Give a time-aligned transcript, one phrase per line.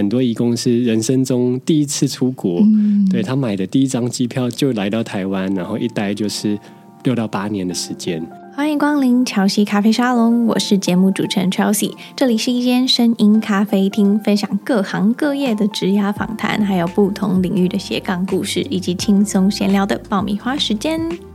[0.00, 6.58] 很多移工是人生中第一次出国，嗯、对他买的第一张机票就来到台湾，然后一待就是
[7.04, 8.26] 六到八年的时间。
[8.56, 21.29] 欢迎光临乔西咖啡沙龙，我是节目主持人 Chelsea，这里是一间声音咖啡厅，分享各行各业的职涯访谈，还有不同领域的斜杠故事，以及轻松闲聊的爆米花时间。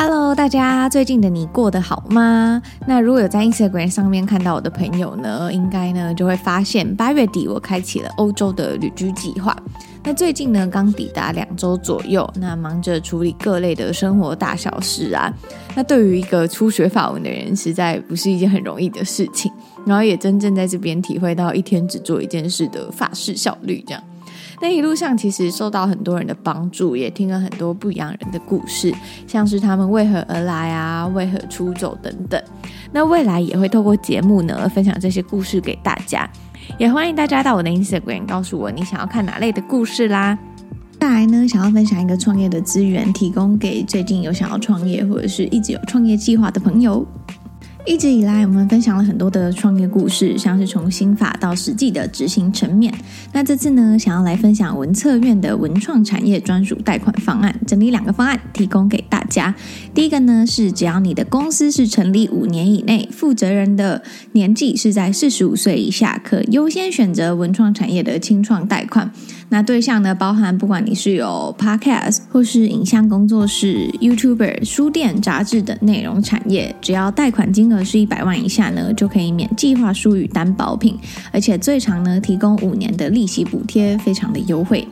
[0.00, 2.62] Hello，大家最近的你过得好吗？
[2.86, 9.56] 那如果有在 Instagram 上面看到我的朋友呢，应该呢就会发现八月底我开启了欧洲的旅居计划。
[10.04, 15.34] 那最近呢刚抵达两周左右，那忙着处理各类的生活大小事啊。
[15.74, 19.50] 那对于一个初学法文的人，实在不是一件很容易的事情。
[19.84, 24.02] 然后也真正在这边体会到一天只做一件事的法式效率，这样。
[24.60, 28.92] 那一路上其实受到很多人的帮助，也听了很多不一样人的故事，
[29.26, 32.42] 像是他们为何而来啊，为何出走等等。
[32.92, 36.28] 那未来也会透过节目呢，分享这些故事给大家，
[36.78, 40.36] 也欢迎大家到我的 Instagram 告诉我你想要看哪类的故事啦。
[41.00, 47.06] 再来呢，想要分享一个创业的资源，提供给最近有想要创业或者是一直有创业计划的朋友。
[47.88, 52.92] 一直以来，我们分享了很多的创业故事，像是从心法到实际的执行层面。
[53.32, 59.54] 那这次呢，想要来分享文策院的文创产业专属贷款方案，整理两个方案提供给大家。
[59.94, 69.10] 第一个呢，是只要你的公司是成立五年以内，负责人的年纪是在四十五岁以下，可优先选择文创产业的清创贷款。
[69.50, 80.98] 那对象呢，包含不管你是有 Podcast 或是影像工作室、YouTuber、书店、杂志等内容产业，只要贷款金额是一百万以下呢，就可以免计划书与担保品，
[81.32, 84.86] 而且最长呢提供五年的利息补贴，非常的优惠。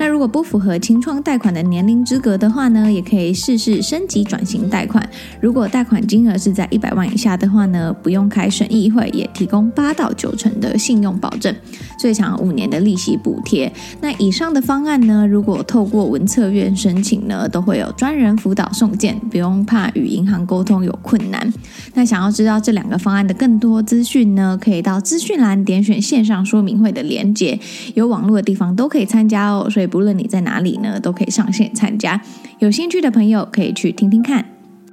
[0.00, 5.06] 那如果不符合清创贷款的年龄资格的话呢，也可以试试升级转型贷款。
[5.42, 11.54] 如果贷款金额是在一百万以下的话呢，不用开审议会，也提供八到九成的信用保证，
[11.98, 13.70] 最长五年的利息补贴。
[14.00, 21.52] 那以上的方案呢，如果透过文策院申请呢，都会有专人辅导送件，不用怕与银行沟通有困难。
[21.92, 27.60] 那想要知道这两个方案的更多资讯呢，可以到资讯栏点选线上说明会的连结，
[27.92, 29.68] 有网络的地方都可以参加哦。
[29.68, 29.89] 所以。
[29.90, 32.20] 不论你在哪里呢，都可以上线参加。
[32.60, 34.46] 有兴趣的朋友可以去听听看。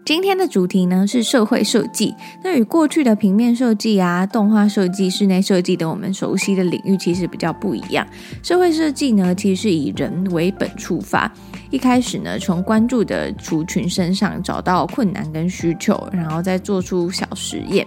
[0.03, 2.15] 今天的主题呢是社会设计。
[2.41, 8.07] 那与过去的平面设计啊、动画设计、室内设计等我们熟悉的领域其实比较不一样。
[8.41, 11.29] 社会设计呢，其实是以人为本出发。
[11.69, 17.85] 一开始呢，从关注的族群身上找到困难跟需求，然后再做出小实验。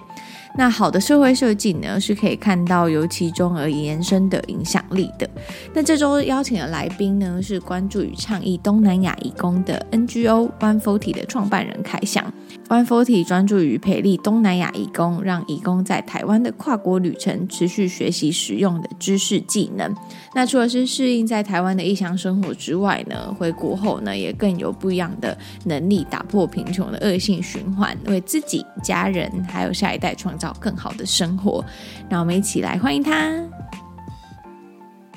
[0.56, 5.28] 那好的社会设计呢，是可以看到由其中而延伸的影响力的。
[5.72, 12.24] 那这周邀请的来宾呢，是关注与倡议东南亚移工的 NGO One Forty 的创办人凯翔。
[12.70, 19.92] One Forty 专注于培力东南亚义工，让义工在台湾的跨国旅程持续学习实用的知识技能。
[20.36, 31.64] 那除了是适应在台湾的异乡生活之外呢，回国后呢，也更有不一样的能力，打破贫穷的恶性循环，为自己、家人还有下一代创造更好的生活，
[32.08, 33.49] 让我们一起来欢迎他。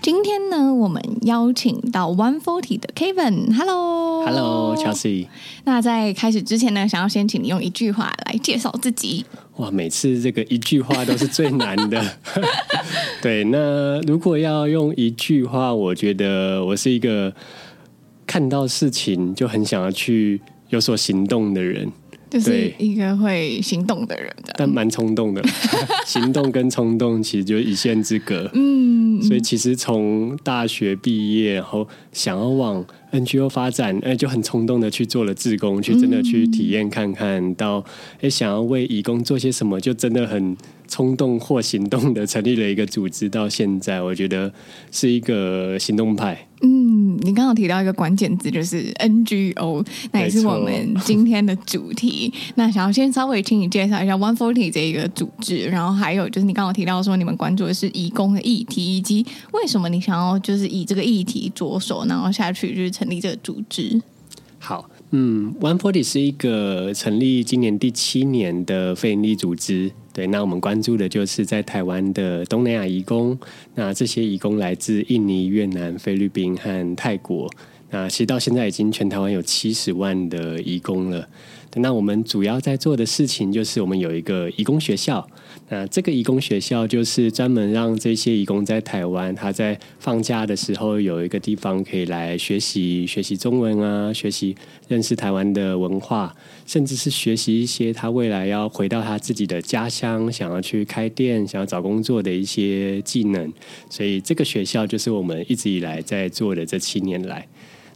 [0.03, 5.27] 今天呢，我们邀请到 One Forty 的 Kevin，Hello，Hello，Chelsea。
[5.63, 9.25] 那在开始之前呢，想要先请你用一句话来介绍自己。
[9.55, 12.03] 哇，每次这个一句话都是最难的。
[13.23, 17.33] 对，那如果要用一句话，我觉得我是一个
[18.27, 21.89] 看到事情就很想要去有所行动的人。
[22.33, 25.43] 就是一个会行动的人，但蛮冲动的。
[26.03, 28.49] 行动跟冲动其实就一线之隔。
[28.55, 37.85] 嗯，所以其实从大学毕业，然后想要往 NGO 发展，哎，就很冲动的去做了志工，去真的去体验看看到，
[38.19, 40.57] 哎，想要为义工做些什么，就真的很
[40.93, 43.27] 冲动或行动的成立了一个组织。
[43.27, 44.53] 到现在，我觉得
[44.91, 46.47] 是一个行动派。
[46.61, 52.31] 嗯，你刚刚提到一个关键字，就是 NGO，那也是我们今天的主题。
[52.53, 63.99] 那想要先稍微请你介绍一下 One Forty 这一个组织，然后还有就是你刚刚提到说你们关注的是移工的议题，以及为什么你想要就是以这个议题着手，然后下去就是成立这个组织。
[64.59, 69.91] 好，嗯，One Forty 是一个成立今年第七年的非营利组织。
[70.11, 73.37] 对，那我们关注的就是在台湾的东南亚移工。
[73.75, 77.47] 那这些移工来自印尼、越南、菲律宾和泰国。
[77.93, 81.29] 那其实到现在已经全台湾有七十万的移工了。
[81.75, 85.27] 那我们主要在做的事情就是，我们有一个移工学校。
[85.69, 94.55] 那这个移工学校就是专门让这些移工在台湾，他在放假的时候有一个地方可以来学习学习中文啊，学习
[94.87, 96.35] 认识台湾的文化，
[96.65, 103.51] 甚至是学习一些他未来要回到他自己的家乡，想要去开店、想要找工作的一些技能。
[103.89, 107.47] 所以这个学校就是我们一直以来在做的这七年来。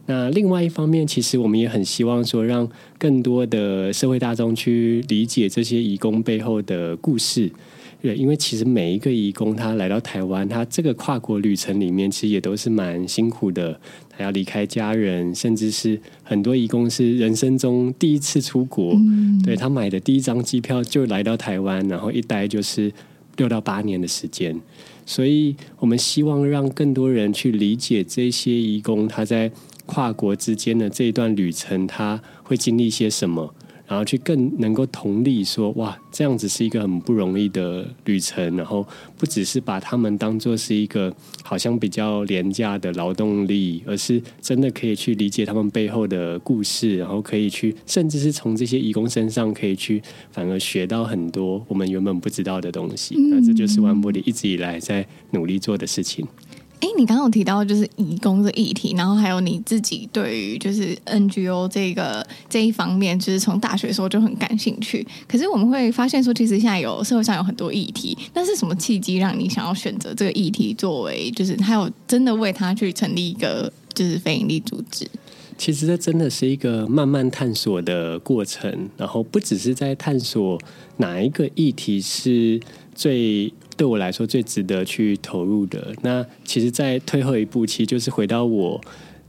[0.08, 2.68] 那另外一方面，其实我们也很希望说，让
[2.98, 7.52] 更多的社会大众去理解这些移工背后的故事。
[8.00, 13.78] 对，因为其实每一个移工他来到台湾，他这个跨国旅程里面，其实也都是蛮辛苦的。
[14.10, 22.94] 他要离开家人，甚至是很多移工是人生中第一次出国，嗯、对，他买的第一张机票就来到台湾，然后一待就是
[23.36, 24.56] 六到八年的时间。
[25.06, 29.52] 所以我们希望让更多人去理解这些移工他在。
[29.88, 33.52] 跨国之间的这一段旅程，他会经历些什么？
[33.88, 38.58] 然后去更能够同理说，哇，这样子是一个很不容易的旅程。
[38.58, 38.86] 然后
[39.18, 41.10] 不只是把他们当做是一个
[41.42, 53.16] 好像比较廉价的劳动力，而是真的可以去理解他们背后的故事，然后可以去，甚至是从这些义工身上可以去，反而学到很多我们原本不知道的东西。
[53.30, 56.28] 那这就是万波里一直以来在努力做的事情。
[56.80, 65.06] 哎，你刚刚有提到就是移工的议题，然后还有你自己对于就是 NGO 这个这一方面，就是从大学的时候就很感兴趣。
[65.28, 75.08] 可是我们会发现说，其实现在有社会上有很多议题，那是什么契机让你想要选择这个议题作为，就是还有真的为他去成立一个就是非营利组织？
[75.58, 80.62] 其实这真的是一个慢慢探索的过程，然后不只是在探索
[80.98, 82.62] 哪一个议题是
[82.94, 83.52] 最。
[83.78, 88.82] 对我来说最值得去投入的，那其实，在退后一步，其实就是回到我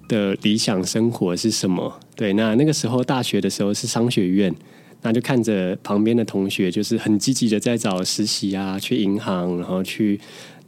[0.08, 2.00] 的理想生活是什么？
[2.16, 4.52] 对，那那个时候大学的时候是商学院，
[5.02, 10.18] 那就看着旁边的同学，就是很积极的在找实习啊，去银行，然后去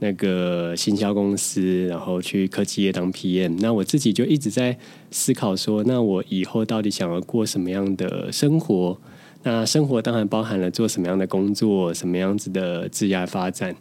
[0.00, 3.56] 那个行销公司，然后去科技业当 PM。
[3.61, 4.79] 那我自己就一直在
[5.11, 8.99] 思考说，那我以后到底想要过什么样的生活？
[9.43, 13.75] 那生活当然包含了做什么样的工作，什么样子的职业发展。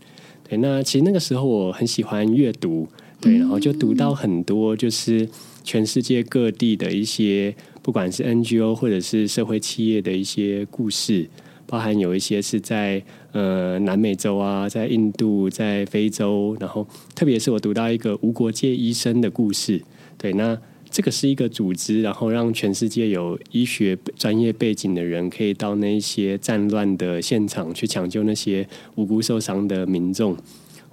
[0.48, 2.88] 对，那其实那个时候我很喜欢阅读，
[3.20, 5.28] 对，然后就读到很多就是
[5.64, 11.30] 全世界各地的一些，不管是 NGO 或者是社会企业的一些故事，
[11.68, 13.04] 包含有一些是在
[13.34, 19.84] 呃南美洲啊，在印度，在非洲，然后特别是我读到一个无国界医生的故事，
[20.18, 20.58] 对，那。
[20.90, 30.36] 这个是一个组织，然后让全世界有医学专业背景的人可以到那些战乱的现场去抢救那些无辜受伤的民众。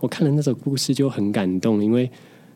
[0.00, 2.10] 我看了那个故事就很感动，因为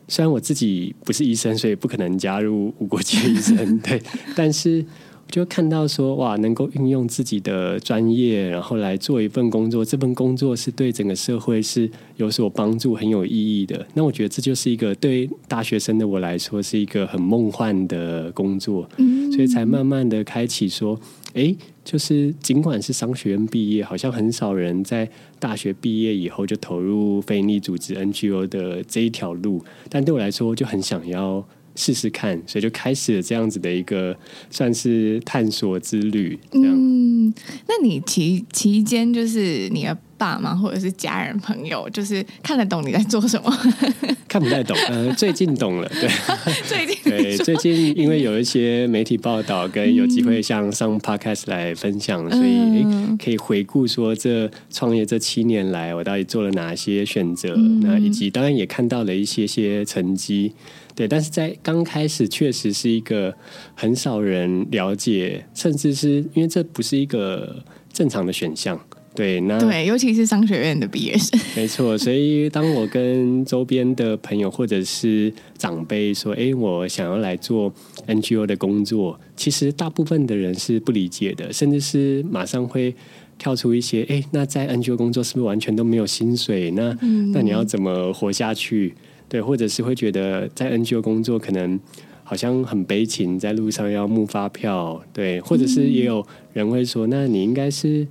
[0.07, 4.01] 虽然我自己不是医生，所以不可能加入无国界医生， 对，
[4.35, 4.85] 但是。
[5.31, 13.87] 就看到说哇，能够运用自己的专业，然后来做一份工作，这份工作是对整个社会是有所帮助、很有意义的。
[13.93, 18.87] 那我觉得这就是一个对大学生的我来说是一个很梦幻的工作，
[19.33, 20.99] 所以才慢慢的开启说，
[21.33, 21.55] 哎，
[21.85, 31.47] 就是尽管是商学院毕业，好像很少人在大学毕业以后就投入非营利组织 NGO 的这一条路，但对我来说就很想要。
[31.75, 34.15] 试试看，所以就开始了这样子的一个
[34.49, 36.37] 算是探索之旅。
[36.51, 37.33] 嗯，
[37.67, 43.51] 那你期期间就是你要爸妈或者是家人朋友，就是看得懂你在做什么？
[44.29, 46.07] 看不太懂，呃，最近懂了，对，
[46.69, 60.53] 最近对，最近因为有一些媒体报道跟有机会像上 Podcast 来分享，嗯、所以可以回顾说这创业这七年来我到底做了哪些选择，嗯、那以及当然也看到了一些些成绩。
[60.93, 63.33] 对，但是在刚开始确实是一个
[63.73, 68.79] 很少人了解，甚至是因为这不是一个正常的选项。
[69.13, 71.97] 对，那对，尤其是商学院的毕业生， 没错。
[71.97, 77.73] 所以当我跟周边的朋友或者是长辈说：“哎，我想要来做
[78.07, 82.95] NGO 的工作”，其实大部分的人是不理解的，甚至是马上会
[83.37, 86.71] 跳出一些：“哎，那在 NGO 工作是不是完全都没有薪水？
[86.71, 88.93] 那、嗯、那你要怎么活下去？”
[89.27, 91.79] 对，或者是会觉得在 NGO 工作可能
[92.23, 98.05] 好像很悲情，在路上要募发票，对，或者是也有人会说，那你应该是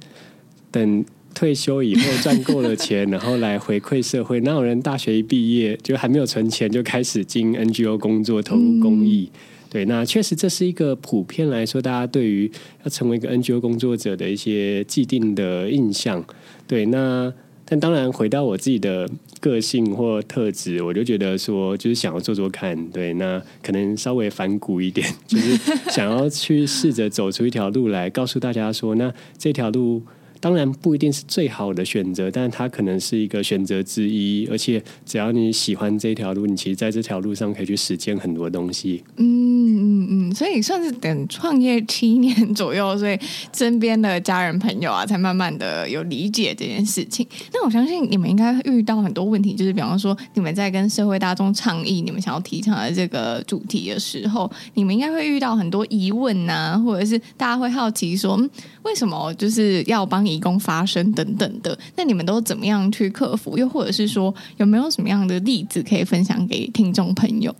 [0.71, 4.41] 等退休以后赚够了钱， 然后来回馈社会。
[4.41, 9.31] 哪有人大学一毕业就还没有存钱就开始进 NGO 工作，投入公益？
[9.69, 12.51] 对，那确实这是一个普遍来说，大家对于
[12.83, 16.25] 要成为一个 NGO 工作者的一些既定的印象。
[16.67, 17.33] 对，那。
[17.73, 19.09] 但当然，回到我自己的
[19.39, 25.57] 个性或特质，我就觉得说，就是想要做做看，对，那可能稍微反骨一点，就是
[25.89, 30.03] 想要去试着走出一条路来，告诉大家说，那这条路。
[30.41, 34.49] 当然不一定是最好的选择，但它可能是一个选择之一。
[34.51, 39.05] 而且只要你喜欢这条路，你其实在这条路上可以去实践很多东西。
[39.17, 43.19] 嗯嗯嗯，所以算是等创业七年左右，所以
[43.53, 47.27] 身边的家人朋友啊，才慢慢的有理解这件事情。
[47.53, 58.49] 那我相信你们应该遇到很多问题，就是比方说你们在跟社会大众倡议你们想要提倡的这个主题的时候，你们应该会遇到很多疑问呐、啊，或者是大家会好奇说，嗯，
[58.85, 60.30] 为什么就是要帮？
[60.31, 63.59] 移工发声等等的，那你们都怎么样去克服？
[63.59, 67.55] 又或者是说，有没有什么样的例子可以分享给听众朋友？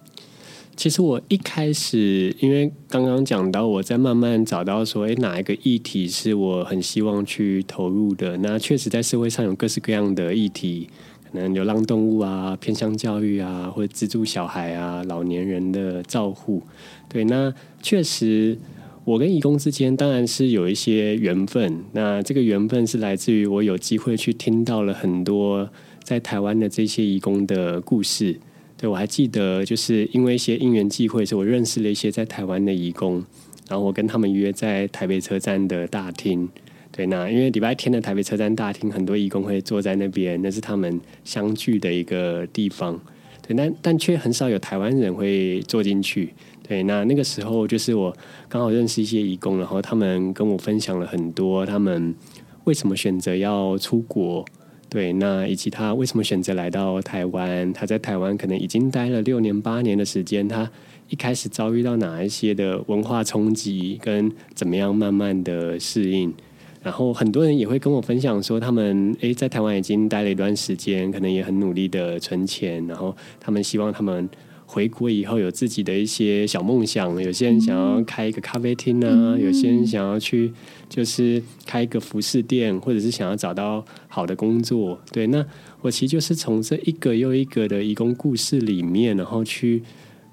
[0.77, 8.37] 其实我一开始，因为刚刚讲到，我在慢慢找到说，诶，哪一个议题是我很希望去投入的？
[8.39, 10.89] 那确实在社会上有各式各样的议题，
[11.31, 16.63] 可能流浪动物啊、偏乡教育啊，或者资助小孩啊、老年人的照护。
[17.09, 18.57] 对，那确实。
[19.11, 25.69] 我跟义工之间当然是有一些缘分，那这个缘分是来自于我有机会去听到了很多
[26.05, 28.39] 在台湾的这些义工的故事。
[28.77, 33.15] 对，我还记得，就是因为一些因缘际会，所以我认识了一些在台湾的义工，
[33.69, 36.49] 然后我跟他们约在台北车站的大厅。
[36.93, 42.97] 对，那因为礼拜天的台北车站大厅，很多义工会坐在那边，那是他们相聚的一个地方。
[43.45, 46.33] 对，但但却很少有台湾人会坐进去。
[46.71, 48.17] 对，那那个时候就是我
[48.49, 52.15] 刚好认识一些移工，然后他们跟我分享了很多他们
[52.63, 54.45] 为什么选择要出国，
[54.89, 60.71] 对，那以及他为什么选择来到台湾，他在台湾可能已经待了六年八年的时间，他
[61.09, 66.33] 一开始遭遇到哪一些的文化冲击，跟怎么样慢慢的适应，
[66.85, 74.29] 然后很多人也会跟我分享说，他们诶在台湾已经待了一段时间，可能也很努力的存钱，然后他们希望他们。
[74.73, 80.53] 回国以后有自己的一些小梦想，有些人想要开一个咖啡厅啊，有些人想要去
[80.89, 84.97] 就是开一个服饰店，或者是想要找到好的工作。
[85.11, 85.45] 对，那
[85.81, 89.83] 我其实就是从这一个又一个的移工故事里面，然后去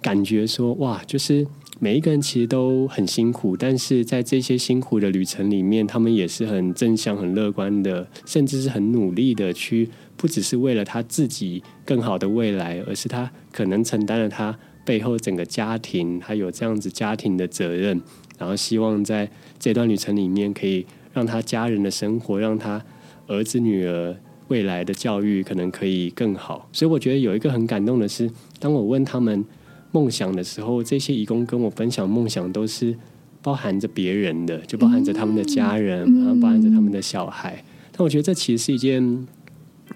[0.04, 1.44] 感觉说，哇，就是
[1.80, 9.90] 每一个人其实都很辛苦，但是在这些辛苦的旅程里面，他们也是很正向、很乐观的，甚至是很努力的去。
[10.18, 18.02] 不只是为了他自己更好的未来，而是他可能承担了他背后整个家庭，他有这样子家庭的责任，
[18.40, 22.84] 然后希望在这段旅程里面可以让他家人的生活，让他
[23.28, 24.16] 儿子女儿
[24.48, 26.68] 未来的教育可能可以更好。
[26.74, 29.46] 所以我觉得有一个很感动的是，当我问他们
[29.92, 32.98] 梦想的时候，这些义工跟我分享梦想都是
[33.44, 37.64] 包含着别人的，就包含着他们的家人，然后包含着他们的小孩。
[37.92, 39.28] 但我觉得这其实是一件。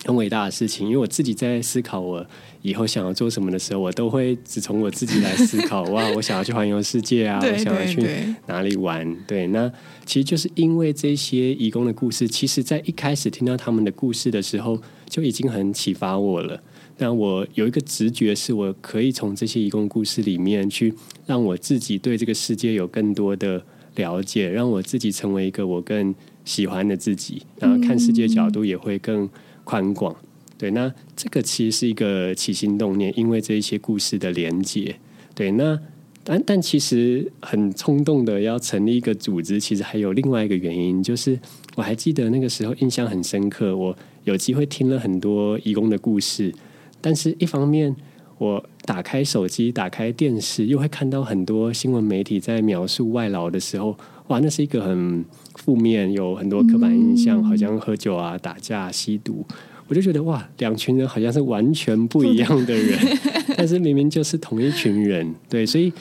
[0.06, 2.26] 很伟大的事情，因为我自己在思考我
[2.64, 5.84] 以后想要做什么的时候，我都会只从我自己来思考。
[5.92, 8.02] 哇，我想要去环游世界啊，我想要去
[8.48, 9.16] 哪里玩？
[9.28, 9.72] 对，那
[10.06, 16.62] 其实就是因为这些义工的故事，其实在一开始听到他们的故事的时候，就已经很启发我了。
[16.98, 20.94] 但我有一个直觉，是我可以从这些义工故事里面去
[21.26, 23.64] 让我自己对这个世界有更多的
[23.96, 29.30] 了解，让我自己成为一个我更喜欢的自己，然后看世界角度也会更。
[29.72, 30.14] 宽广，
[30.58, 34.94] 对，那这个其实是一个起心动念，因为这一些故事的连接，
[35.34, 35.80] 对，那
[36.26, 41.40] 但但其实很冲动的要成立一个组织，其实还有另外一个原因，就是
[41.78, 46.54] 我还记得那个时候印象很深刻，我有机会听了很多义工的故事，
[47.00, 47.96] 但是一方面
[48.38, 53.96] 我打开手机、打开电视，又会看到很多新闻媒体在描述外劳的时候，
[54.32, 55.24] 哇，那是一个很。
[55.58, 59.46] 负面有很多刻板印象，好像喝酒啊、打架、吸毒，
[59.88, 62.98] 我就觉得哇，两群人好像是完全不一样的人，
[63.58, 65.92] 但是明明就是同一群人，对，所以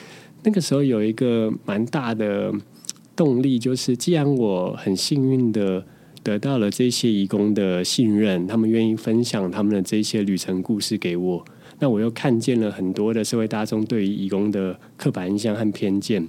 [0.45, 2.55] 那个时候有一个蛮大的
[3.17, 5.85] 动力，就是既然我很幸运的
[6.23, 11.45] 得到了这些义工的信任，他们愿意分享他们的这些旅程故事给我，
[11.81, 16.27] 那我又看见了很多的社会大众对于义工的刻板印象和偏见。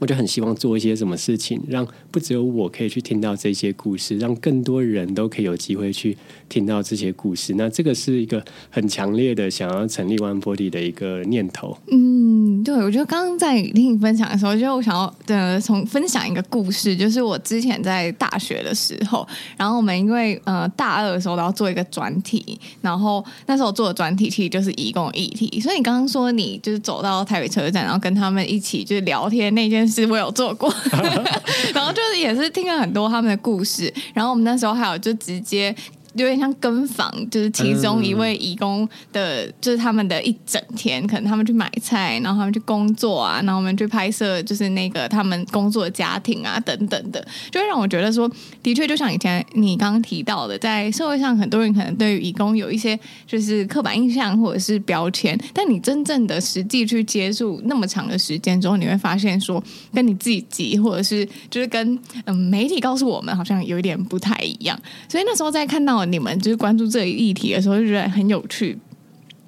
[0.00, 6.16] 我就很希望做一些什么事情，让不只有我可以去听到这些故事，让更多人都可以有机会去
[6.48, 7.54] 听到这些故事。
[7.54, 11.76] 那这个是一个很强烈的想要成立 One Body 的一个念头。
[11.92, 19.26] 嗯，对，我觉得刚刚在听你分享的时候，就我想要的从分享一个故事，就是我之前在大学的时候，
[19.56, 25.60] 然后我们因为呃大二的时候都要做一个专题，然后那时候做的专题其实就是移工议题。
[25.60, 30.06] 所以你刚刚说你就是走到台北车站，然后跟他们一起就是聊天那件事。
[30.06, 30.72] 是我有做过，
[31.74, 35.74] 然后就是也是听了很多他们的故事，然后我们那时候还有就直接
[36.14, 48.28] 有点像跟访，就是其中一位义工的，就是他们的一整天，可能他们去买菜，然后他们去工作啊，然后我们去拍摄，就是那个他们工作的家庭啊等等的，就会让我觉得说，
[48.60, 59.62] 的确就像以前你刚刚提到的，在社会上很多人可能对于义工有一些就是刻板印象或者是标签，但你真正的实际去接触那么长的时间之后，你会发现说，
[59.94, 64.76] 跟你自己，或者是就是跟嗯媒体告诉我们好像有一点不太一样，
[65.08, 65.99] 所以那时候在看到。
[66.04, 68.78] 你们就是关注这一议题的时候，就觉得很有趣。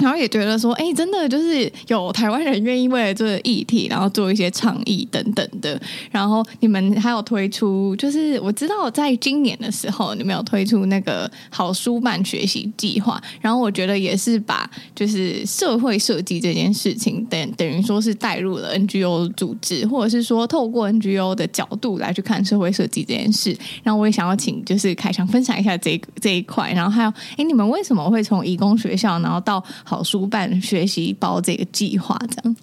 [0.02, 5.80] 然后也觉得说，哎，真的就是有台湾人愿意为了这个议题，然后做一些倡议等等的。
[6.10, 13.22] 然后你们还有推出，就是我知道在今年的时候，你们有推出那个好书办学习计划。
[13.40, 23.56] 然后我觉得也是把就是社会设计这件事情，等等于说是带入了 NGO 组织，或者是说透过 NGO 的角度来去看社会设计这件事。
[23.84, 26.72] 然后我也想要请就是凯翔分享一下这这一块。
[26.72, 32.56] 然后还有，哎，你们为什么会从义工学校，然后到好书办学习包这个计划，这样。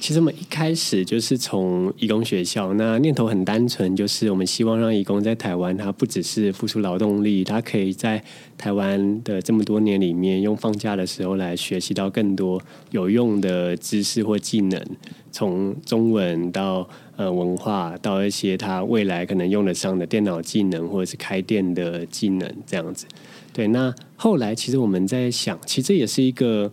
[0.00, 8.20] 其实我们一开始就是从义工学校，那念头很单纯，就是我们希望让义工在台湾，他不只是付出劳动力，他可以在
[8.58, 12.60] 台湾的这么多年里面，用放假的时候来学习到更多
[12.90, 14.84] 有用的知识或技能，
[15.30, 23.06] 从中文到呃文化，到一些他未来可能用得上的电脑技能或者是开店的技能，这样子。
[23.52, 26.72] 对，那后来其实我们在想，其实这也是一个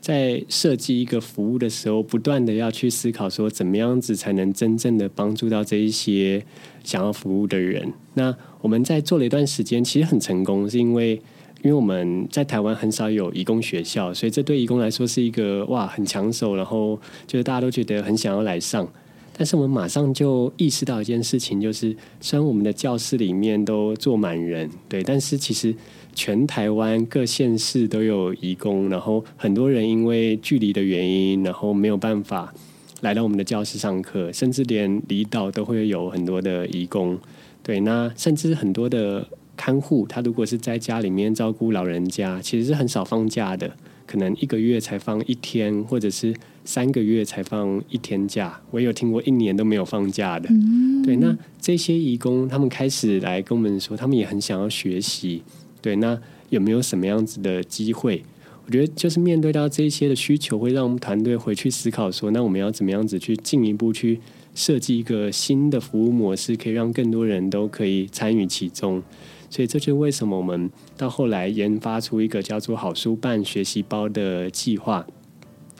[0.00, 6.44] 在设计一个服务的时候，不断的要去思考说，怎么样子才能真正的帮助到这一些
[6.84, 7.92] 想要服务的人。
[8.14, 11.14] 那我们在做了一段时间，其实很成功，是因为
[11.62, 18.88] 因为我们在台湾很少有义工学校，所以这对义工来说是一个哇很抢手，然后就是大家都觉得很想要来上。
[19.36, 25.74] 但是我们马上就意识到一件事情，就是虽然我们的教室里面都坐满人，对，但是其实。
[26.14, 32.52] 全台湾各县市都有移工，然后很多人因为距离的原因，然后没有办法
[33.00, 37.18] 来到我们的教室上课，甚至连离岛都会有很多的移工。
[37.62, 39.26] 对，那甚至很多的
[39.56, 43.70] 看护，他如果是在家里面照顾老人家，其实是很少放假的，
[44.06, 48.60] 可能一个月才放一天，或者是三个月才放一天假。
[48.70, 50.48] 我也有听过一年都没有放假的。
[51.04, 55.42] 对，那这些义工他们开始来跟我们说，他们也很想要学习。
[55.82, 58.24] 对，那有没有什么样子的机会？
[58.64, 64.20] 我觉得就是面对到这些的需求，会让我们团队回去思考说，那我们要怎么样子去进一步去
[64.54, 69.02] 设计一个新的服务模式，可以让更多人都可以参与其中。
[69.50, 75.04] 所以这就是为什么我们到后来研发出一个叫做“好书办学习包”的计划。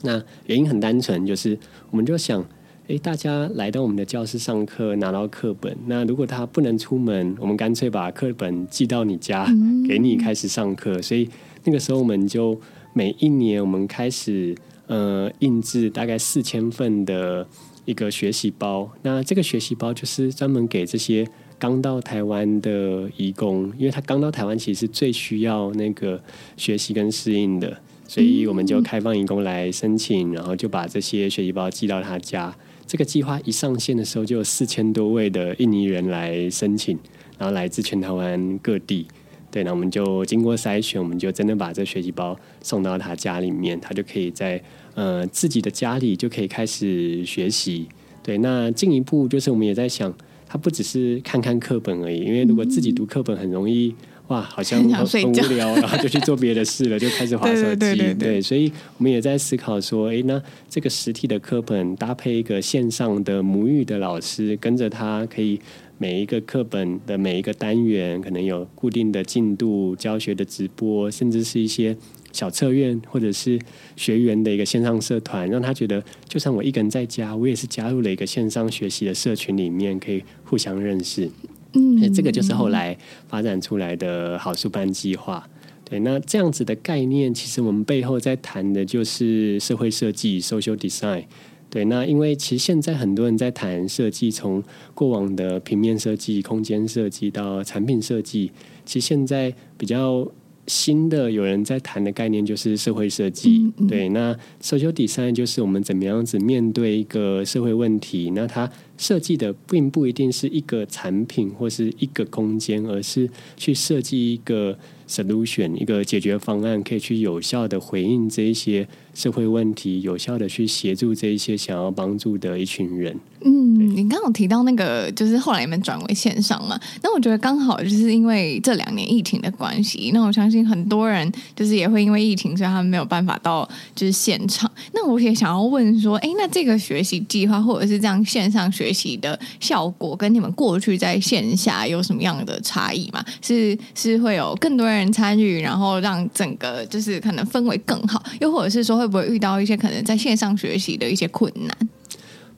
[0.02, 1.56] 那原因很单纯，就是
[1.90, 2.44] 我们就想。
[2.88, 5.74] 诶，大家来到我们的教室上课，拿到课本。
[5.86, 9.46] 那如果他不能出门，我们干脆把课本寄到你家，
[9.88, 11.00] 给你开始上课。
[11.00, 11.28] 所以
[11.62, 12.60] 那个时候，我们就
[12.92, 14.52] 每一年我们开始
[14.88, 17.46] 呃印制大概四千份的
[17.84, 18.90] 一个学习包。
[19.02, 21.24] 那这个学习包就是专门给这些
[21.60, 26.20] 刚到台湾的移工，因为他刚到台湾其实是最需要那个
[26.56, 32.52] 学习跟适应的，所以我们就开放义工来申请，然后就把这些学习包寄到他家。
[32.92, 36.94] 这个计划一上线的时候，就有四千多位的印尼人来申请，
[37.38, 39.06] 然后来自全台湾各地。
[39.50, 47.88] 对，那我们就经过筛选，我们就真的把这学习包送到他家里面，他就可以在呃自己的家里就可以开始学习。
[48.22, 50.14] 对，那进一步就是我们也在想，
[50.46, 53.94] 他不只是看看课本而已，因为如果自己读课本很容易。
[54.32, 57.76] 哇，好像很，很无聊，然后就去做别的事了，就开始滑手机。
[57.76, 65.60] 对，对，对，对，对，所以我们也在思考说，哎，那这个实体的课本搭配一个线上的母语的老师，跟着他，可以
[65.98, 71.94] 每一个课本的每一个单元，可能有固定的进度、教学的直播，甚至是一些
[72.32, 73.58] 小测验或者是
[73.96, 81.30] 学员的一个线上社团，让他觉得，就算我一个人在家，我也是加入了一个线上学习的社群里面，可以互相认识。
[81.74, 82.96] 嗯，这个就是后来
[83.28, 85.48] 发展出来的好书班计划。
[85.84, 91.24] 对，那这样子的概念，其实我们背后在谈的就是社会设计 （social design）。
[91.68, 94.62] 对，那因为其实现在很多人在谈设计，从
[94.94, 98.50] 过往的平面设计、空间设计到产品设计，
[98.84, 100.26] 其实现在比较。
[100.66, 123.18] 新的有人在谈的概念就是社会设计，嗯嗯、对，那 social design 就是我们怎么样子面对一个社会问题，那它设计的并不一定是一个产品或是一个空间，而是去设计一个 solution，一个解决方案，可以去有效的回应这一些社会问题，有效的去协助这一些想要帮助的一群人。
[123.44, 126.78] 嗯，你刚刚提到那个，就是后来你们转为线上嘛？
[127.02, 134.70] 那我觉得刚好就是因为这两年疫情的关系，那我相信很多人就是也会因为疫情，所以他们没有办法到就是现场。
[134.94, 143.24] 那我也想要问说，哎，那这个学习计划或者是这样线上学习的效果，跟你们过去在线下有什么样的差异吗？
[143.42, 151.88] 是是会有更多人参与，然后让整个就是可能氛围更好，又或者是说会不会遇到一些可能在线上学习的一些困难？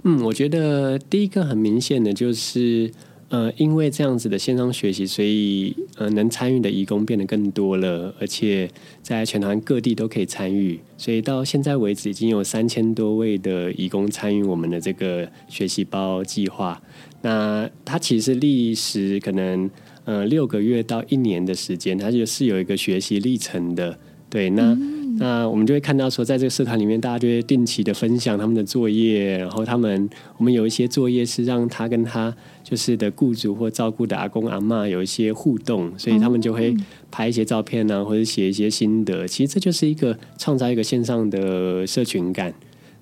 [0.04, 2.90] 嗯，我觉得第一个很明显的就是，
[3.30, 8.68] 呃，因为这样子的线上学习，所以呃，能参与的义工变得更多了，而且
[9.02, 16.80] 在全台各地都可以参与，所以到现在为止，已经有三千多位的义工参与我们的这个学习包计划。
[17.22, 19.70] 那它其实历时可能
[20.04, 23.98] 呃六个月到一年的时间，它就是有一个学习历程的。
[24.28, 24.76] 对，那、
[25.16, 36.74] 那我们就会看到说，在这个社团里面，大家就会定期的分享他们的作业，然后他们我们有一些作业是让他跟他就是的雇主或照顾的阿公阿嬷有一些互动，所以他们就会
[37.10, 39.26] 拍一些照片啊，或者写一些心得。
[39.28, 42.52] 其实这就是一个创造一个线上的社群感。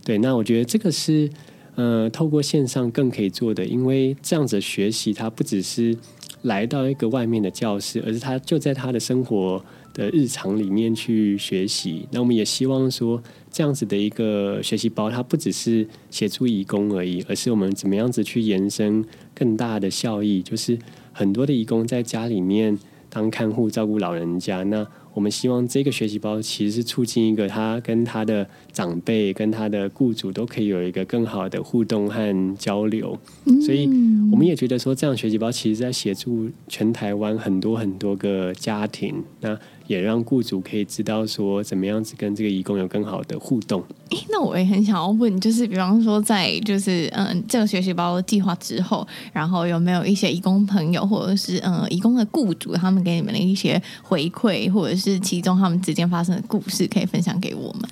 [0.05, 1.31] 对，那我觉得这个是
[1.77, 5.96] 呃，透过线上更可以做的，因为这样子学习，它不只是
[6.42, 9.64] 来到一个外面的教室，而是他就在他的生活。
[9.92, 20.78] 的日常里面去学习，那我们也希望说，这样子的一个学习包，它不只是协助义工而已，而是我们怎么样子去延伸更大的效益，就是
[21.12, 22.78] 很多的义工在家里面
[23.11, 33.18] 当看护照顾老人家，那我们希望这个学习包其实是促进一个他跟他的长辈、跟他的雇主都可以有一个更好的互动和交流，
[33.64, 33.87] 所以
[34.31, 39.59] 我们也觉得说，这样学习包其实在协助全台湾很多很多个家庭，那。
[39.88, 43.83] 也让雇主可以知道说怎么样子跟这个义工有更好的互动。
[44.11, 57.88] 诶，那我也很想要问，就是比方说在就是嗯这个学习包计划之后，然后有没有一些义工朋友或者是嗯义工的雇主，他们给你们的一些回馈，或者是其中他们之间发生的故事，可以分享给我们？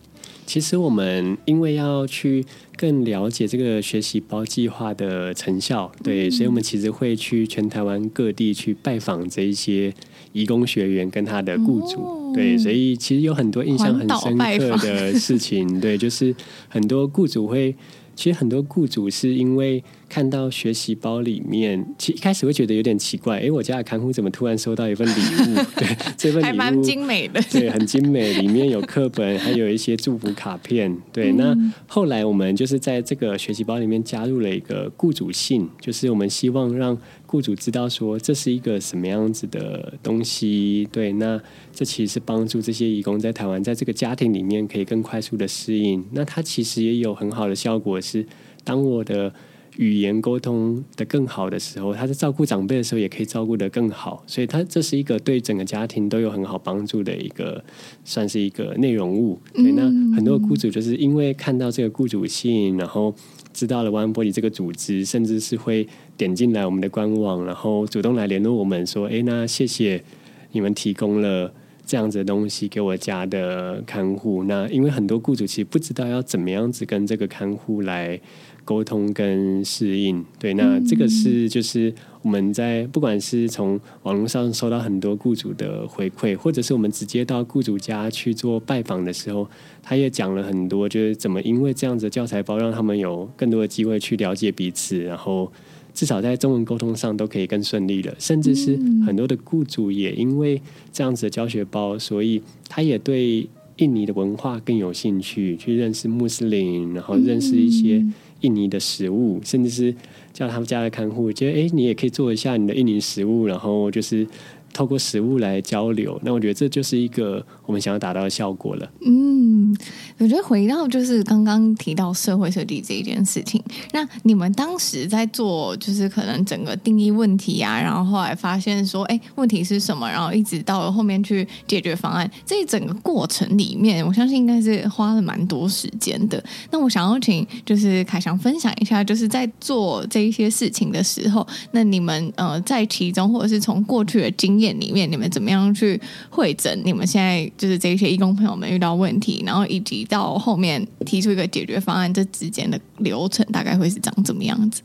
[0.47, 2.45] 其实我们因为要去
[2.77, 9.93] 更了解这个学习包计划的成效，对，嗯、所以我们其实会去全台湾各地去拜访这一些。
[10.33, 16.33] 义工学员跟他的雇主，哦、对，所以其实有很多印象很深刻的事情，对，就是
[16.69, 17.75] 很多雇主会，
[18.15, 19.83] 其实很多雇主是因为。
[20.11, 25.55] 看到学习包里面，其实一开始会觉得有点奇怪，哎，我家的看护怎么突然收到一份礼物？
[25.79, 30.93] 对，这份礼物还蛮精美的，对，很精美，里面有课本，还有一些祝福卡片。
[31.13, 36.99] 对，那后来我们就是在这个学习包里面加入了一个雇主信，就是我们希望让
[37.31, 40.89] 雇主知道说这是一个什么样子的东西。
[40.91, 41.41] 对，那
[41.73, 46.05] 这其实是帮助这些移工在台湾在这个家庭里面可以更快速的适应。
[46.13, 48.27] 那它其实也有很好的效果，是
[48.65, 49.33] 当我的。
[49.77, 57.65] 语言沟通的更好的时候，他在照顾长辈的时候也可以照顾得更好，所以他这是一个对整个家庭都有很好帮助的一个，
[58.05, 59.41] 算是一个内容物。
[59.55, 63.15] 对，那很多雇主就是因为看到这个雇主信，然后
[63.55, 65.87] 知道了 One Body 这个组织，甚至是会
[66.21, 70.05] 点进来我们的官网，然后主动来联络我们说：“哎，那谢谢
[70.53, 71.51] 你们提供了
[71.87, 78.21] 这样子的东西给我家的看护。”那因为很多雇主其实不知道要怎么样子跟这个看护来。
[78.63, 89.49] 沟通跟适应，对，那这个是就是我们在不管是从网络上收到很多雇主的回馈，或者是我们直接到雇主家去做拜访的时候，
[89.83, 95.51] 他也讲了很多，就是怎么因为这样子的教材包，让他们有更多的机会去了解彼此，然后
[95.95, 98.15] 至少在中文沟通上都可以更顺利了。
[98.19, 98.77] 甚至是
[99.07, 100.61] 很多的雇主也因为
[100.93, 108.05] 这样子的教学包，所以他也对印尼的文化更有兴趣，去认识穆斯林，然后认识一些。
[108.43, 109.95] 印尼的食物，甚至是
[110.33, 114.27] 叫他们家的看护，觉得哎，你也可以做一下你的印尼食物，然后就是
[114.73, 116.19] 透过食物来交流。
[116.23, 118.91] 那我觉得这就是一个我们想要达到的效果了。
[119.05, 119.77] 嗯，
[120.19, 130.09] 我觉得回到就是刚刚提到社会设计这一件事情，那你们当时在做，就是可能整个定义问题啊，然后后来发现说，哎，问题是什么？
[130.09, 136.43] 然后一直到了后面去解决方案，这一整个过程里面，我相信应该是花了蛮多时间的。
[136.71, 154.83] 那我想要请就是凯翔分享一下，就是在做这一些事情的时候，那你们呃在其中，或者是从过去的经验里面，你们怎么样去会诊你们现在就是这些义工朋友们遇到问题，然后以及到后面提出一个解决方案，这之间的流程大概会是长怎么样子？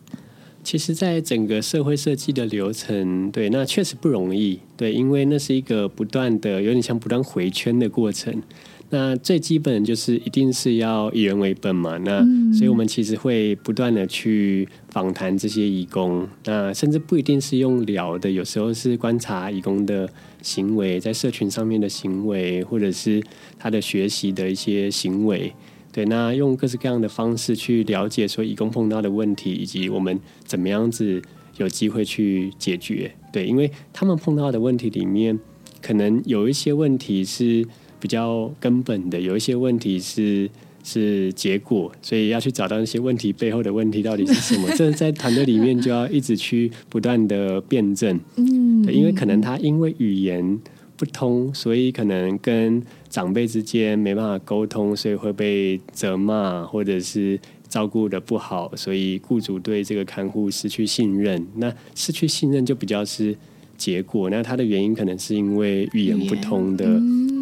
[0.64, 8.42] 其实，在整个社会设计的流程，对，那确实不容易，对，因为那是一个不断的，有点像不断回圈的过程。
[8.90, 12.20] 那最基本就是一定是要以人为本嘛，那
[12.54, 20.08] 所以我们其实会不断的去访谈这些义工，那甚至不一定是用聊的，有时候是观察义工的
[20.42, 23.22] 行为，在社群上面的行为，或者是
[23.58, 25.52] 他的学习的一些行为。
[25.92, 31.22] 对，那用各式各样的方式去了解说义工碰到的问题，以及我们怎么样子
[31.58, 33.12] 有机会去解决。
[33.32, 35.40] 对，因为他们碰到的问题里面，
[35.82, 37.66] 可能有一些问题是
[38.06, 40.48] 比较根本的，有一些问题是
[40.84, 44.70] 是结果，所以要去找到那些问题背后的问题到底是什么。
[44.78, 48.20] 这在团队里面就要一直去不断的辩证。
[48.36, 50.60] 嗯，对，因为可能他因为语言
[50.96, 61.44] 不通，所以可能跟长辈之间没办法沟通，所以会被责骂，或者是照顾的不好，所以雇主对这个看护失去信任。
[61.56, 63.36] 那失去信任就比较是
[63.78, 64.30] 结果。
[64.30, 66.86] 那它的原因可能是因为语言不通的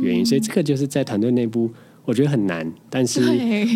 [0.02, 1.70] 原因，嗯、所以这个就是在团队内部，
[2.06, 2.72] 我觉得很难。
[2.90, 3.22] 但是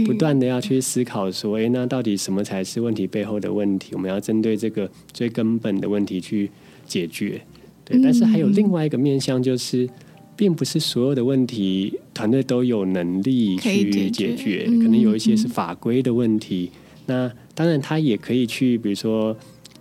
[0.05, 3.91] 不断的要去思考说，哎，那到底什么才是问题背后的问题？
[3.93, 6.49] 我们要针对这个最根本的问题去
[6.85, 7.41] 解决。
[7.85, 9.89] 对，但是还有另外一个面向就是。
[10.37, 16.69] 并不是所有的问题团队都有能力去解决，可能有一些是法规的问题。
[17.07, 19.35] 那当然，他也可以去，比如说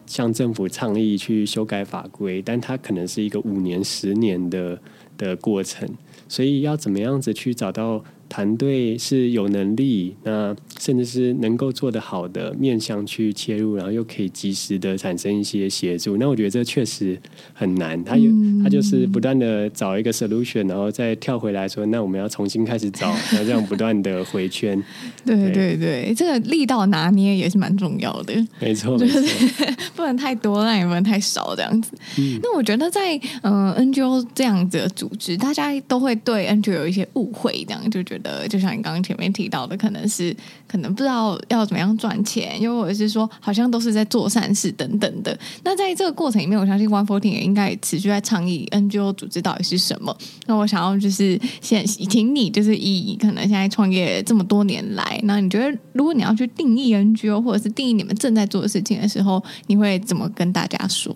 [0.07, 4.81] 向政府倡议去修改法规，但它可能是一个五年、十年的
[5.19, 5.88] 的过程。
[6.29, 16.17] 所以要怎么样子去找到团队是有能力，那甚至是能够做得好的面向去切入，然后又可以及时的产生一些协助。
[16.17, 17.19] 那我觉得这确实
[17.55, 18.03] 很难。
[18.05, 18.31] 他有
[18.62, 24.83] 他就是不断的找一个 solution，然后再跳回来说，那我们要重新开始找，然后这样不断的回圈。
[25.25, 28.35] 对对对，这个力道拿捏也是蛮重要的。
[28.61, 29.23] 没错，就是
[29.95, 31.93] 不能太多，那也不能太少，这样子。
[32.19, 38.15] 嗯、那我觉得在呃 NGO 这样子的组织，大家都会对 NGO 有一些误会，这样就觉得。
[38.48, 40.35] 就像你刚刚前面提到的，可能是
[40.66, 45.38] 可能不知道要怎么样赚钱，又或者是说好像都是在做善事等等的。
[45.64, 50.16] 那在这个过程里面，我相信 One Fourteen 也应该持续在倡议 NGO 组织到底是什么。
[50.46, 61.14] 那我想要就是先请你，就是以可能现在创业这么多年来，那你觉得如果你要去定义 NGO，或者是定义你们正在做的事情的时候，你会怎么跟大家说？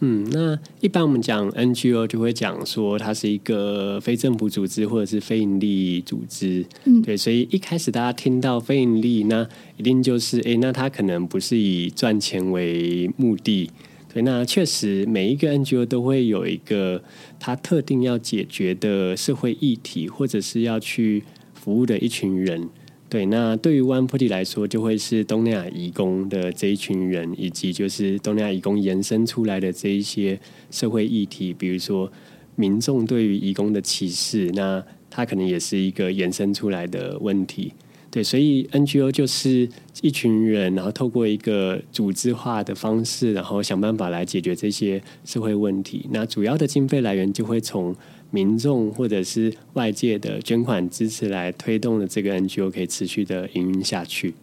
[0.00, 13.70] 嗯，那一般我们讲 NGO 就会讲说它是一个非政府组织或者是非营利组织，嗯，对，所以一开始大家听到非营利，那一定就是诶，那它可能不是以赚钱为目的，
[14.12, 17.02] 对，那确实每一个 NGO 都会有一个
[17.38, 22.68] 它特定要解决的社会议题，或者是要去服务的一群人。
[23.10, 30.38] 对，那对于 One Forty 来说，就会是东南亚移工的这一群人，以及就是东南亚移工延伸出来的这一些
[30.70, 32.10] 社会议题，比如说
[32.54, 37.72] 民众对于移工的歧视，那它可能也是一个延伸出来的问题。
[38.12, 39.68] 对，所以 NGO 就是
[40.02, 46.06] 一群人，然后透过一个组织化的方式，然后想办法来解决这些社会问题。
[46.12, 47.94] 那主要的经费来源就会从
[48.30, 54.34] 民众或者是外界的捐款支持来推动的这个 NGO 可以持续的营运下去。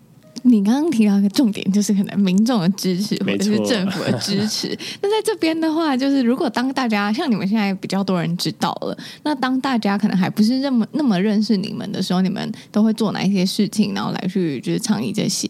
[0.43, 4.78] 你刚刚提到一个重点，就是可能民众的支持或者是政府的支持。
[5.02, 15.47] 那在这边的话，就是如果当大家像你们现在比较多人知道了，那当大家可能还不是那么那么认识你们的时候，你们都会做哪一些事情，然后来去就是倡议这些？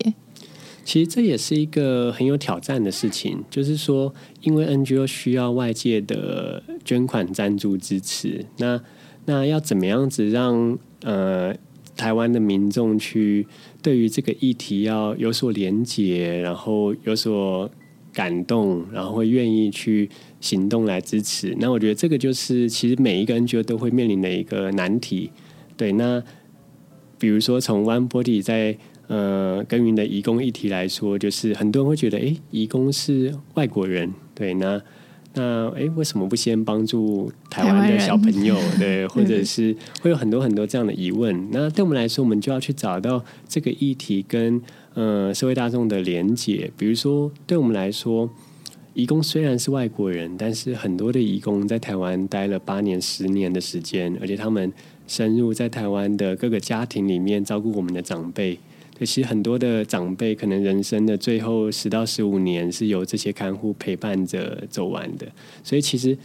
[0.88, 8.82] 其实这也是一个很有挑战的事情，就是说，因为 NGO 需要外界的捐款赞助支持，那
[9.26, 11.54] 那要怎么样子让呃
[11.98, 13.46] 台湾的民众去
[13.84, 17.70] 对于这个议题要有所连结，然后有所
[18.14, 21.54] 感动，然后会愿意去行动来支持？
[21.60, 25.32] 那我觉得这个就是其实每一个 NGO 都会面临的一个难题。
[25.76, 26.24] 对，那
[27.20, 34.82] 比如说从 One Body 在呃，耕耘的移工议题来说，就是很多人会觉得，哎，移工是外国人，对，那
[35.34, 38.58] 那哎，为什么不先帮助台湾的小朋友？
[38.78, 41.50] 对， 或者是会有很多很多这样的疑问。
[41.52, 44.62] 那对我们来说，我们就要去找到这个议题跟
[44.96, 46.70] 呃社会大众的连结。
[46.76, 48.30] 比如说，对我们来说，
[48.94, 54.74] 移工虽然是外国人，但是很多的移工在台湾待了八年、十年的时间，而且他们
[55.08, 58.60] 深入在台湾的各个家庭里面照顾我们的长辈。
[59.06, 65.28] 其实很多的长辈可能人生的最后十到十五年是由这些看护陪伴着走完的，
[65.64, 66.18] 所以其实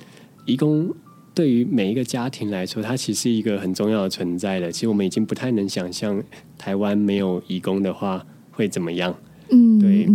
[0.47, 0.93] 义工
[1.35, 4.71] 对于每一个家庭来说，它其实是一个很重要的存在的。
[4.71, 6.23] 其实我们已经不太能想象
[6.59, 9.15] 台湾没有义工的话会怎么样。
[9.51, 10.07] 嗯，对。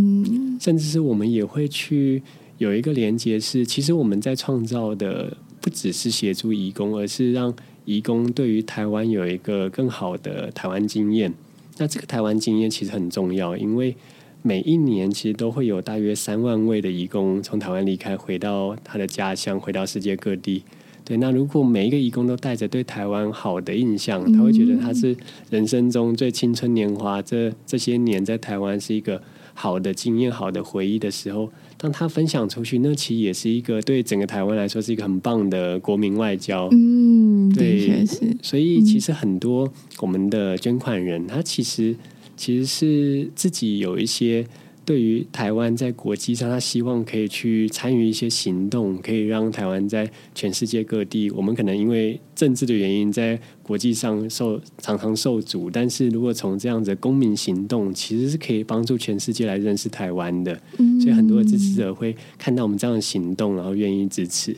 [0.59, 2.21] 甚至是我们也会去
[2.57, 7.53] 有一个连接，是其实我们在创造的不只是协助义工，而是让
[7.85, 11.31] 义工对于台湾有一个更好的台湾经验。
[11.79, 13.95] 那这个台湾经验其实很重要，因为
[14.41, 20.63] 每一年其实都会有大约三万位的移工从台湾离开，回到他的家乡，回到世界各地。
[21.03, 25.15] 对，那如果每一个义工都带着对台湾好的印象，他会觉得他是
[25.49, 29.21] 人生中最青春年华，这这些年在台湾是一个
[29.53, 36.67] 好的经验、好的回忆的时候，当他分享出去，那其实也是一个对整个台湾来说是一个很棒的国民外交。
[36.71, 38.05] 嗯，对。
[38.41, 41.95] 所以其实很多我们的捐款人，他其实
[42.35, 44.45] 其实是自己有一些。
[44.87, 51.29] 对于台湾在国际上，他希望可以去参与一些行动，可以让台湾在全世界各地。
[51.31, 60.57] 我们可能因为政治的原因，在国际上受常常受阻，但是如果从这样子的公民行动，其实是可以帮助全世界来认识台湾的。
[61.01, 64.55] 所以很多支持者会看到我们这样的行动，然后愿意支持。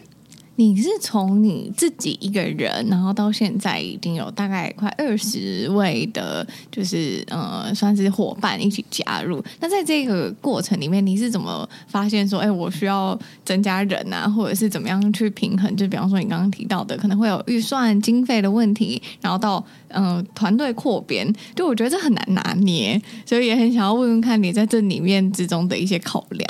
[0.60, 9.42] 你是从你自己一个人，然后到现在已经有大概快二十位的，就是呃，算是伙伴一起加入。
[9.62, 15.74] 那在这个过程里面，你是怎么发现说，哎，我需要增加人啊，或者是怎么样去平衡？
[15.78, 26.50] 就比方说你刚刚提到的，可能会有预算经费的问题，然后到嗯、团队扩编，就我觉得这很难拿捏，所以也很想要问问看你在这里面之中的一些考量。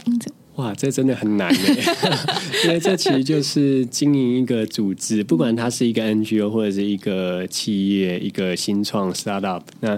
[0.59, 1.83] 哇，这真的很难耶，
[2.65, 9.97] 因为这其实就是经营一个组织，不管它是一个 NGO 或者是一个企业、一个新创 startup，那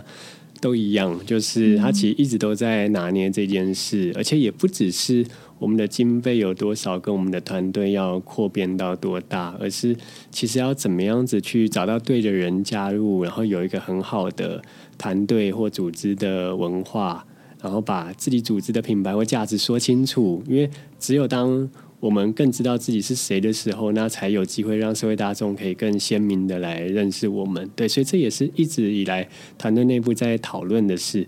[0.59, 5.25] 都一样，就是它其实一直都在拿捏这件事，而且也不只是
[5.57, 9.97] 我们的经费有多少，跟我们的团队要扩编到多大，而是
[10.29, 14.61] 其实要怎么样子去找到对的人加入，然后有一个很好的
[14.99, 17.25] 团队或组织的文化。
[17.61, 20.69] 然后把自己组织的品牌或价值说清楚，因为
[20.99, 21.69] 只有当
[21.99, 27.69] 我们更知道自己是谁的时候，那才有机会让社会大众可以更鲜明的来认识我们。
[27.75, 31.27] 对，所以这也是一直以来团队内部在讨论的事。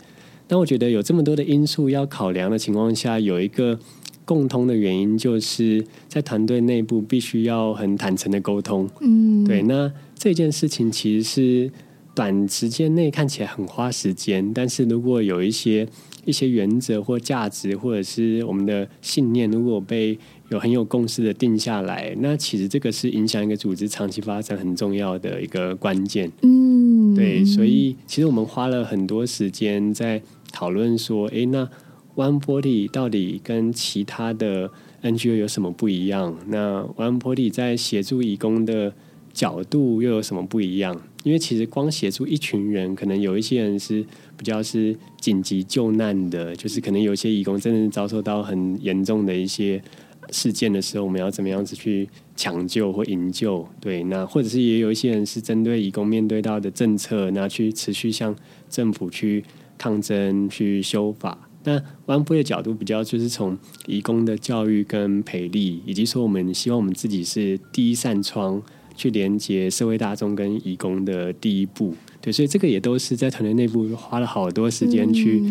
[0.49, 3.79] 那我觉得有这么多的因素要考量的情况下，有一个
[4.25, 8.89] 共通的原因，就是在团队内部必须要很坦诚的沟通。
[9.01, 9.61] 嗯，对。
[9.61, 11.71] 那这件事情其实是
[12.15, 15.87] 短时间内看起来很花时间，但是如果有一些
[16.25, 20.17] 一些原则或价值，或者是我们的信念，如果被
[20.49, 26.31] 有很有共识的定下来，那其实这个是影响一个组织长期发展很重要的一个关键。
[26.41, 31.67] 嗯，对，所以其实我们花了很多时间在讨论说，诶，那
[32.15, 34.69] One Forty 到底跟其他的
[35.01, 36.37] NGO 有什么不一样？
[36.47, 38.93] 那 One Forty 在协助义工的
[39.33, 40.95] 角度又有什么不一样？
[41.23, 44.05] 因为其实光协助一群人，可能有一些人是
[44.37, 49.81] 比较是紧急救难的，就是可能有些义工真的遭受到很严重的一些
[50.29, 53.67] 事件的时候，我们要怎么样子去抢救或营救？
[53.79, 58.35] 对，那或者是也有一些人是针对义工面对到的政策，那去持续向
[58.69, 59.43] 政府去
[59.77, 61.49] 抗争、去修法。
[61.63, 68.61] 那 One Forty 的角度比较就是从义工的教育跟培力，以及说我们希望我们自己是第一扇窗。
[68.95, 75.41] 去连接社会大众跟义工的第一步，对，所以这个也都是在团队内部花了好多时间去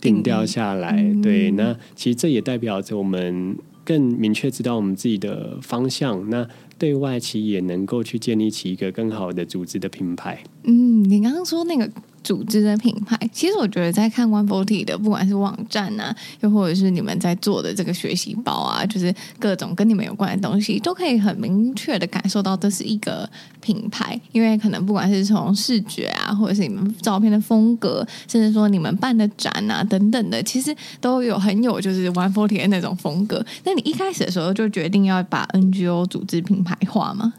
[0.00, 1.50] 定调下来，嗯、对。
[1.52, 6.46] 那其实这也代表着我们更明确知道我们自己的方向，那
[6.78, 10.42] 对外其实也能够去建立起一个更好的组织的品牌。
[10.64, 11.90] 嗯，你刚刚说那个。
[12.22, 23.28] 组织的品牌，其实我觉得在看 One Forty 的，不管是网站啊，又或者是你们在做的这个学习包啊，就是各种跟你们有关的东西，都可以很明确的感受到这是一个
[23.60, 24.20] 品牌。
[24.32, 33.44] 因为可能不管是从视觉啊，或者是你们照片的风格，甚至说你们办的展啊等等的，其实都有很有就是 One Forty 的那种风格。
[33.64, 37.34] 那你一开始的时候就决定要把 NGO 组织品牌化吗？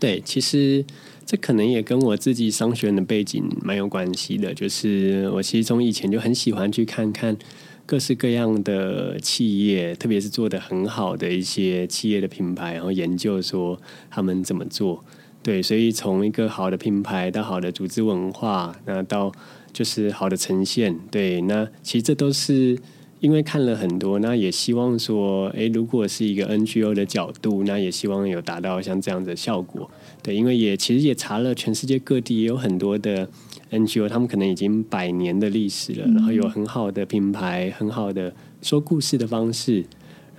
[0.00, 0.84] 对，其实。
[1.28, 7.36] 这可能也跟我自己商学院的背景蛮有关系的，就是我其实从以前就很喜欢去看看
[7.84, 13.78] 各式各样的企业，特别是做得很好的一些企业的品牌，然后研究说
[14.10, 15.04] 他们怎么做。
[15.42, 19.30] 对，所以从一个好的品牌到好的组织文化，那到
[19.70, 22.78] 就是好的呈现，对，那其实这都是。
[23.20, 29.90] 因为看了很多，那也希望说，诶，如果是一个 NGO 的角度，那也希望有达到像这样的效果。
[30.22, 33.28] 对，因为也其实也查了全世界各地也有很多的
[33.72, 39.84] NGO，他们可能已经百年的历史了，然后有很好的品牌，很好的说故事的方式，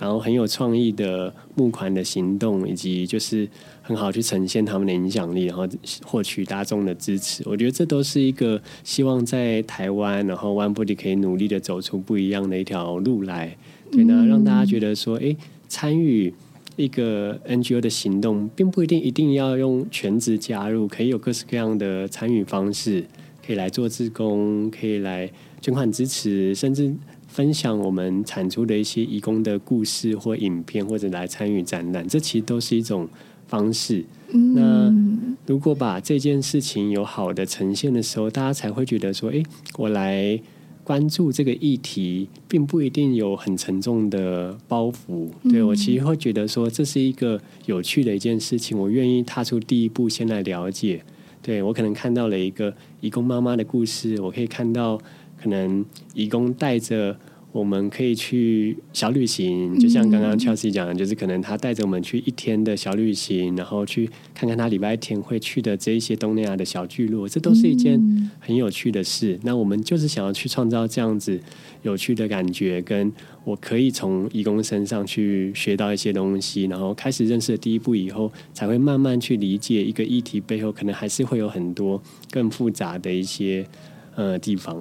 [0.00, 3.46] 然后很有创意的募款的行动，以及就是
[3.82, 5.68] 很好去呈现他们的影响力，然后
[6.06, 7.42] 获取大众的支持。
[7.44, 13.54] 我觉得这都是一个希望在台湾，然后 OneBody 可以努力的走出不一样的一条路来，
[13.92, 15.36] 对，那让大家觉得说，哎，
[15.68, 16.32] 参与
[16.76, 23.04] 一个 NGO 的行动，并不一定一定要用全职加入，可以有各式各样的参与方式，
[23.46, 25.30] 可以来做志工，可以来
[25.60, 26.90] 捐款支持，甚至。
[27.30, 33.08] 分享我们产出的一些义工的故事或影片，或者来参与展览，这其实都是一种
[33.46, 34.04] 方式。
[34.32, 39.44] 嗯、那如果把这件事情有好的呈现的时候，大家才会觉得说：“诶，
[39.78, 40.40] 我来
[40.82, 45.28] 关注这个议题，并不一定有很沉重的包袱。
[45.44, 51.02] 对”对我其实会觉得说，这是一个有趣的一件事情，我愿意踏出第一步，先来了解。
[51.42, 55.00] 对我可能看到了一个义工妈妈的故事，我可以看到。
[55.40, 55.84] 可能
[56.14, 57.16] 义工带着
[57.52, 68.00] 我们可以去小旅行，就像刚刚 Chelsea 讲的，就是可能他带着我们去一天的小旅行，然后去看看他礼拜天会去的这一些东南亚的小聚落，这都是一件
[68.38, 69.36] 很有趣的事。
[69.42, 71.40] 那我们就是想要去创造这样子
[71.82, 73.12] 有趣的感觉，跟
[73.42, 83.66] 我可以从义工身上去学到一些东西，然后开始认识的第一步以后，才会慢慢去理解一个议题背后可能还是会有很多更复杂的一些
[84.14, 84.80] 呃地方。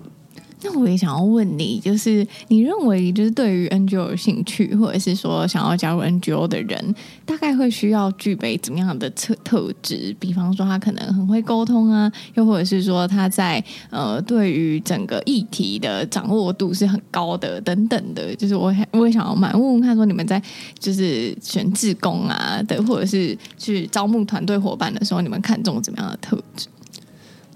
[0.62, 6.96] 那我也想要问你，就是你认为，就是对于 NGO 有兴趣，或者是说想要加入 NGO 的人，
[7.26, 10.16] 大概会需要具备怎么样的特特质？
[10.20, 18.36] 比方说，他可能很会沟通啊，又或者是说他在呃，对于整个议题的掌握度是很高的，等等的。
[18.36, 20.42] 就是我我也想要蛮问问看，说你们在
[20.78, 26.68] 就是选志工啊的，或者是去招募团队伙伴的时候，你们看重怎么样的特质？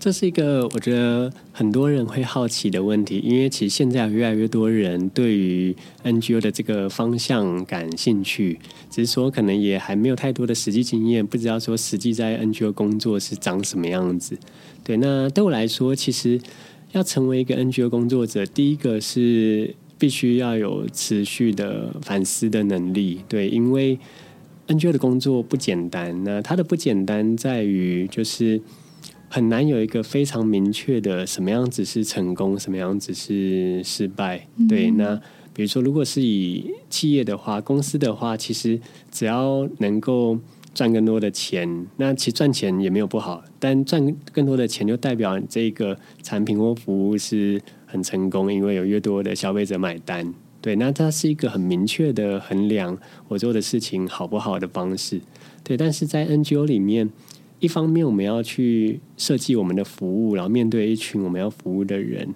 [0.04, 5.74] 这是一个我觉得很多人会好奇的问题，因为其实现在越来越多人对于
[6.04, 14.38] NGO 的这个方向感兴趣，只是说可能也还没有太多的实际经验，不知道说实际在 NGO 工作是长什么样子。
[14.84, 16.38] 对，那对我来说，其实
[16.91, 23.22] 要成为一个 NGO 工作者，第一个是必须要有持续的反思的能力。
[23.30, 23.97] 对，因为
[24.68, 28.60] NGO 的工作不简单，那它的不简单在于就是。
[29.34, 34.47] 很难有一个非常明确的什么样子是成功，什么样子是失败。
[34.69, 35.19] 对，那
[35.55, 38.79] 比如说，如果是以企业的话，公司的话，其实
[39.09, 40.38] 只要能够
[40.75, 43.43] 赚更多的钱，那其实赚钱也没有不好。
[43.57, 50.31] 但赚更多的钱就代表这个产品或服务是很成功，因为有越多的消费者买单。
[50.61, 52.95] 对，那它是一个很明确的衡量
[53.29, 55.19] 我做的事情好不好的方式。
[55.63, 57.09] 对，但是在 NGO 里面。
[57.64, 62.28] 一方面，我们要去设计我们的服务，然后面对一群我们要服务的人。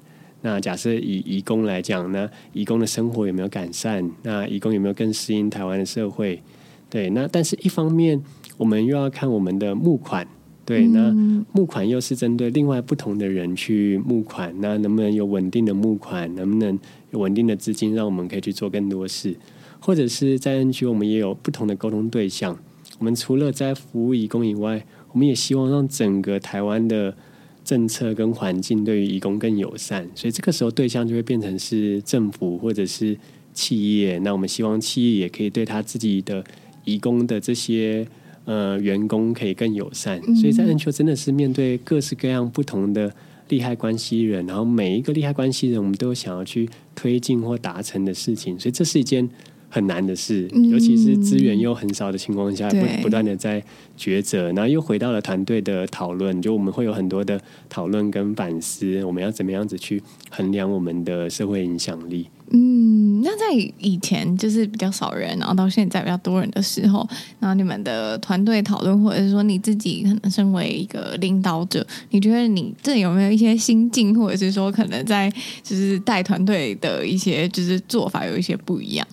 [0.42, 4.10] 那假设以移工来讲，那移工的生活有没有改善？
[4.24, 6.42] 那移工有没有更适应台湾的社会？
[6.90, 8.24] 对，那但是一方面，
[8.56, 10.26] 我们又要看我们的募款。
[10.64, 11.14] 对，那
[11.52, 14.56] 募款又是针对另外不同的人去募款。
[14.62, 16.34] 那能不能有稳定的募款？
[16.36, 16.80] 能不能
[17.12, 19.36] 有稳定的资金，让我们可以去做更多事？
[19.82, 22.58] 或者是在 NGO，我们也有不同的沟通对象。
[23.00, 27.16] 我们除了在服务移工以外，我们也希望让整个台湾的
[27.64, 33.18] 政策跟环境对于移工更友善，所以这个时候对象就会变成是政府或者是
[33.54, 34.18] 企业。
[34.20, 36.44] 那我们希望企业也可以对他自己的
[36.86, 38.08] 移工的这些
[38.46, 40.22] 呃员工可以更友善。
[40.36, 43.14] 所以在 NGO 真的是面对各式各样不同的
[43.50, 48.60] 利害关系人，然后每一个利害关系人，我们都想要去推进或达成的事情。
[48.60, 49.30] 所以这是一件。
[49.78, 53.64] 很难的事，尤其是资源又很少的情况下，不不断的在
[53.96, 60.02] 抉择，然后又回到了团队的讨论，就我们会有很多的讨论跟反思，我们要怎么样子去
[60.32, 62.28] 衡量我们的社会影响力？
[62.50, 67.08] 嗯，那在以前就是比较少人，然后到现在比较多人的时候，
[67.40, 79.06] 然后你们的团队讨论，或者是说你自己可能身为一个领导者，你觉得你这有没有一些心境，或者是说可能在就是带团队的一些就是做法有一些不一样？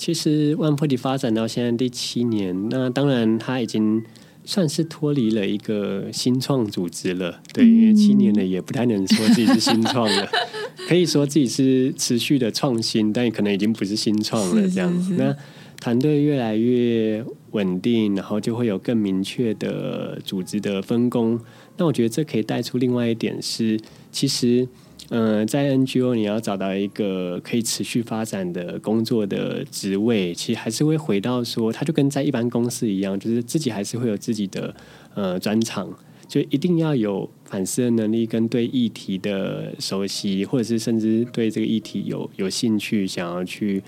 [0.00, 4.02] 其实 OneBody 发展到现在第七年，那当然它已经
[4.46, 7.38] 算是脱离了一个新创组织了。
[7.52, 10.26] 对，因为七年了也不太能说自己是新创了，
[10.88, 15.16] 可以说自己是持续的创新，但也可能已经不是新创了这样子。
[15.18, 15.36] 那
[15.78, 21.38] 团队越来越稳定，然后就会有更明确的组织的分工。
[21.76, 23.78] 那我觉得这可以带出另外一点是，
[24.10, 24.66] 其实。
[25.10, 34.74] 嗯，在 NGO 你要找到一个可以持续发展的工作的职位，其实还是会回到说，它就跟在一般公司一样，就是自己还是会有自己的
[35.14, 35.92] 呃专长。
[36.28, 43.82] 就一定要有反思的能力跟对议题的熟悉，或者是甚至对这个议题有有兴趣，想要去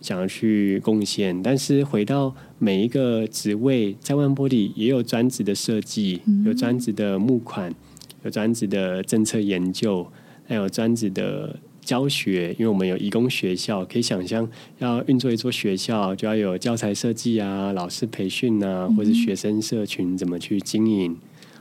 [0.00, 1.42] 想要去贡献。
[1.42, 7.74] 但是回到每一个职位，在万波里也有专职的设计，有专职的募款，
[8.22, 10.06] 有专职的政策研究，
[10.48, 11.54] 还有专职的。
[11.80, 14.46] 教学，因为我们有义工学校，可以想象
[14.78, 21.16] 要运作一座学校，就要有教材设计啊、老师培训啊，或者学生社群怎么去经营。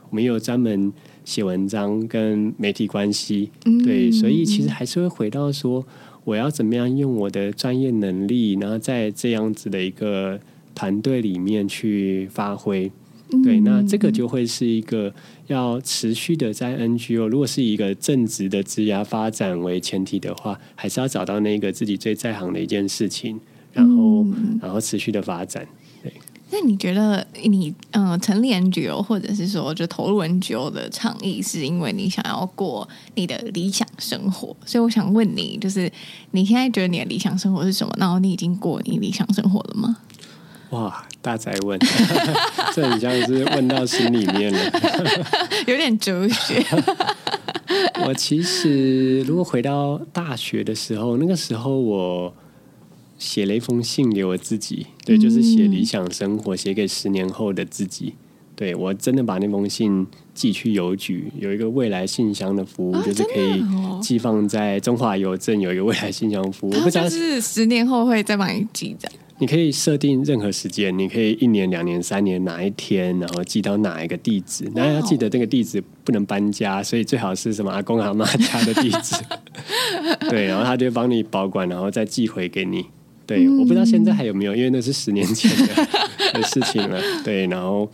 [0.09, 0.91] 我们也有专门
[1.23, 3.51] 写文章跟媒体关系，
[3.85, 5.85] 对，所以其实还是会回到说，
[6.25, 10.37] 我要怎么样用我的专业能力，然后在这样子的一个
[10.75, 12.91] 团队里面去发挥。
[13.43, 15.13] 对，那这个就会是一个
[15.47, 23.37] 要持续的在 NGO，如果是一个正直的职涯发展为前提的话，还是要找到那个自己最在行的一件事情，
[23.73, 25.67] 然后、嗯、然后持续的发展。
[26.01, 26.13] 对，
[26.51, 34.55] 那你觉得你嗯、呃、成立 NGO，或者是说就投入 NGO 的倡议，是因为你想要过你的理想生活？
[34.65, 35.91] 所以我想问你，就是
[36.31, 37.93] 你现在觉得你的理想生活是什么？
[37.99, 39.97] 然后你已经过你理想生活了吗？
[40.71, 41.79] 哇，大宅问，
[42.75, 44.59] 这很像是问到心里面了，
[45.65, 46.63] 有点哲学。
[48.05, 52.33] 我其实如果回到大学的时候，那个时候我
[53.17, 58.15] 写了一封信给我自己，对，就是写理想生活，写给十年后的自己。
[58.55, 63.63] 对，我真的把那封信寄去邮局，有一个未来信箱的服务，就是可以
[64.01, 69.09] 寄放在中华邮政有一个未来信箱服务，不知道是十年后会再帮你寄的。
[69.39, 74.67] 你可以设定任何时间，你可以一年、两年、三年哪一天，然后寄到哪一个地址。
[74.73, 79.15] 那要记得这个地址不能搬家，所以最好是什么阿公阿妈家的地址。
[80.27, 82.83] 对，然后他就帮你保管，然后再寄回给你。
[83.27, 85.87] 对，嗯、我不知道现在还有没有，因为那是十年前的
[86.33, 86.99] 的事情了。
[87.23, 87.87] 对，然后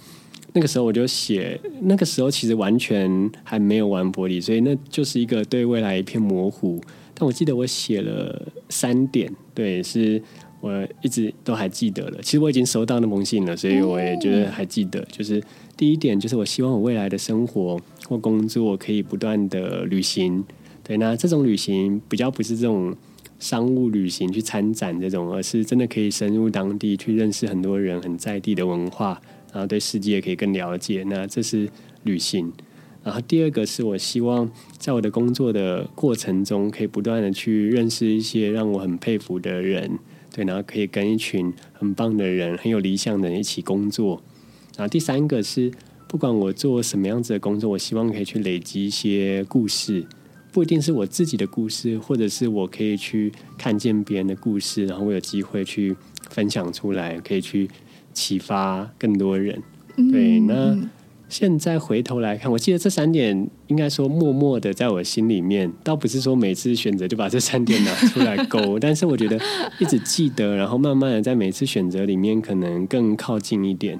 [0.54, 6.80] 那个时候我就写，那个时候其实完全还没有玩玻璃，所以那就是一个对未来一片模糊。
[7.16, 10.24] 但我记得我写了三点，对，是。
[10.64, 15.06] 我一直都还记得了，其实我已经收到那封信了，所以我也觉得还记得。
[15.12, 15.44] 就是
[15.76, 20.42] 第一点，就是我希望我未来的生活或工作可以不断的旅行。
[20.82, 22.96] 对，那这种旅行比较不是这种
[23.40, 31.04] 商务旅行去参展这种，而是真的可以深入当地去认识很多人很在地的文化，然后对世界可以更了解。
[31.10, 31.70] 那这是
[32.04, 32.50] 旅行。
[33.04, 40.00] 然后第二个是我希望在我的工作的过程中，可以不断的去认识一些让我很佩服的人。
[40.34, 44.22] 对，然后可以跟一群很棒的人、很有理想的人一起工作。
[44.76, 45.72] 然后第三个是，
[46.08, 50.04] 不管我做什么样子的工作，我希望可以去累积一些故事，
[50.52, 55.96] 不一定是我自己的故事，或者是我可以去看见别人的故事，然后我有机会去
[56.32, 57.70] 分享出来，可以去
[58.12, 59.62] 启发更多人。
[60.12, 60.76] 对，那。
[61.34, 69.36] 现在回头来看，我记得这三点应该说默默的在我心里面，倒不是说每次选择就把这三点拿出来勾，但是我觉得
[69.80, 74.00] 一直记得，然后慢慢的在每次选择里面可能更靠近一点。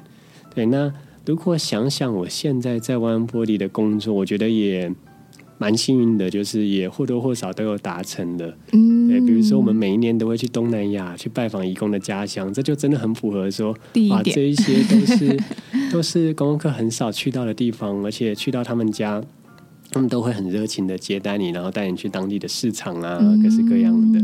[0.54, 0.94] 对，那
[1.26, 4.94] 如果想想我现在在万波里的工作，我觉得也。
[5.64, 8.54] 蛮幸运的，就是也或多或少都有达成的。
[8.74, 13.72] 嗯，对，比如说我们每一年都会去东南亚去拜访义工的家乡，这就真的很符合说，
[14.12, 15.40] 啊，这一些都是
[15.90, 19.24] 都是公共课很少去到的地方，而且去到他们家，
[19.90, 24.20] 他们都会很热情的接待你，然后带你去当地的市场啊，各式各样的。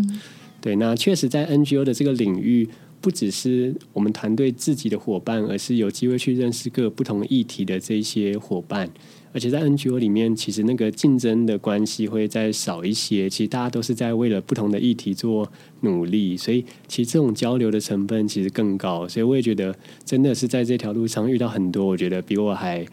[0.60, 2.68] 对，那确实在 NGO 的这个领域，
[3.00, 8.90] 不只是我们团队自己的伙伴，而是有机会去认识各不同议题的这些伙伴。
[9.32, 13.30] 而且在 NGO 里面，其实那个竞争的关系会再少一些。
[13.30, 15.50] 其实大家都是在为了不同的议题做
[15.82, 19.08] 努力，所以其实这种交流的成本其实更高。
[19.08, 22.86] 所以我也觉得，真的是在这条路上遇到很多我觉得比我还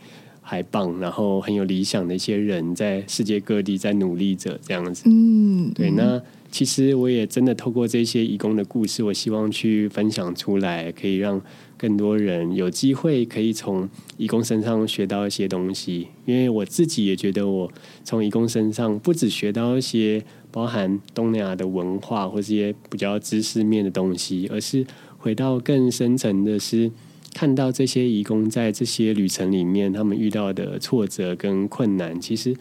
[0.42, 5.04] 还棒，然后很有理想的一些人，在世界各地在努力着这样子。
[5.06, 5.90] 嗯，对。
[5.90, 6.20] 那
[6.56, 11.38] 其实我也真的透过这些义工的故事，我希望去分享出来，可以让。
[11.78, 13.86] 更多人有机会可以从
[14.16, 17.70] 义工身上学到一些东西，因为我自己也觉得我
[18.02, 24.86] 从义工身上不只学到一些包含东南亚的文化或这些比较知识面的东西，而是
[25.18, 26.90] 回到更深层的是
[27.34, 32.56] 看到这些义工在这些旅程里面他们遇到的挫折跟困难，其实。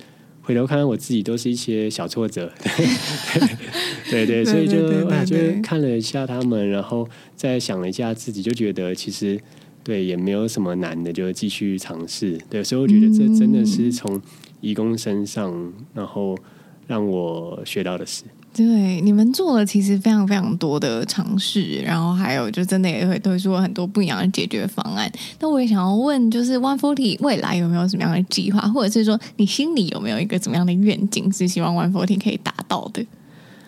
[0.46, 2.52] 回头看看我自己，都是一些小挫折，
[4.12, 9.39] 对对，对，所以就啊，就看了一下他们，然后再想了一下自己，就觉得其实
[9.84, 12.38] 对也没有什么难的，就继续尝试。
[12.48, 14.22] 对，所以我觉得这真的是从
[14.62, 16.38] 义工身上，然后
[16.86, 18.24] 让我学到的事。
[18.58, 25.12] 对，你们做了其实非常非常多的尝试，然后还有就真的也会推出很多不一样的解决方案。
[25.41, 33.06] 那我也想要问，就是 One Forty 未来有没有什么样的计划，或者是说你心里有没有一个怎么样的愿景，是希望 One Forty 可以达到的？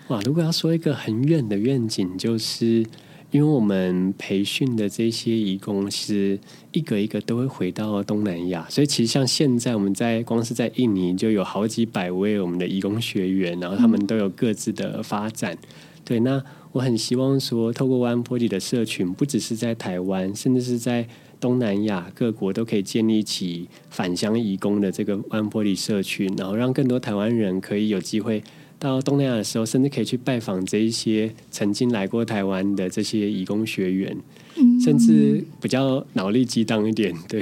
[0.07, 2.85] 哇，如果要说一个很远的愿景，就是。
[3.31, 6.39] 因为我们培训的这些移工是
[6.71, 15.57] 一个一个都会回到东南亚，所以其实像现在我们在光是在印尼就有好几百位我们的移工学员，然后他们都有各自的发展。
[16.05, 21.05] 对，那我很希望说，透过 One Forty 的社群，不只是在台湾，甚至是在
[21.37, 28.41] 东南亚各国都可以建立起返乡移工的这个 One Forty 社群，然后让更多台湾人可以有机会。
[28.79, 34.15] 到东南亚的时候，甚至可以去拜访这一些曾经来过台湾的这些义工学员，
[34.55, 37.13] 嗯、甚至比较脑力激荡一点。
[37.27, 37.41] 对，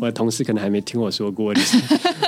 [0.00, 1.76] 我的同事可能还没听我说过，就 是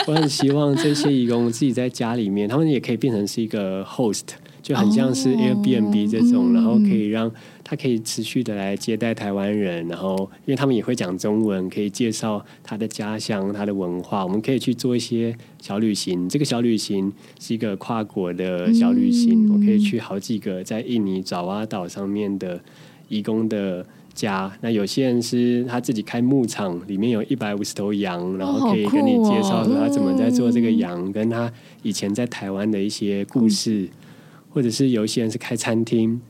[0.07, 4.25] 我很希望这些义工自己在家里面，他们也可以变成是一个 host。
[4.71, 7.29] 就很像是 Airbnb 这种，哦、然后可以让
[7.65, 10.17] 他可以持续的来接待台湾人，然后
[10.47, 14.25] 因为他们也会讲中文，可以介绍他的家乡、他的文化。
[14.25, 22.61] 我们可以去做一些小旅行，这个小旅行是一个跨国的小旅行，嗯、我可以去好几个在印尼爪哇岛上面的
[23.09, 24.57] 义工的家。
[24.61, 31.53] 那有些人是他自己开牧场，里面有一百五十头羊，然后可以跟你介绍说他怎么在做这个羊，哦、跟他
[31.83, 33.81] 以前在台湾的一些故事。
[33.81, 33.89] 嗯
[34.51, 36.21] 或者是有一些人是开餐厅，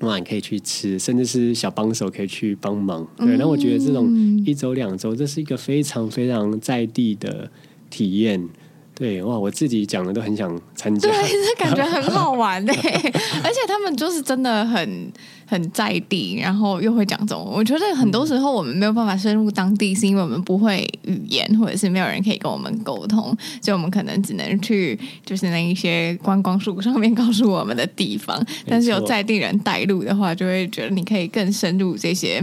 [0.00, 3.06] 哇，你可以去吃，甚至是小帮手可以去帮忙。
[3.16, 4.10] 对，那我觉得这种
[4.44, 7.50] 一周两周，这是一个非常非常在地的
[7.88, 8.48] 体验。
[8.94, 12.72] 对，哇，我自己讲的都很想参加，对，这感觉很好玩嘞，
[13.42, 15.10] 而且他们就是真的很。
[15.50, 17.54] 很在地，然后又会讲中文。
[17.54, 24.96] 我觉得很多时候我们没有办法深入当地，是因为我们不会语言，或者是没有人可以跟我们沟通，所以我们可能只能去
[25.26, 28.40] 就是那一些观光树上面告诉我们的地方。
[28.64, 32.40] 但是有在地人带路的话，就会觉得你可以更深入这些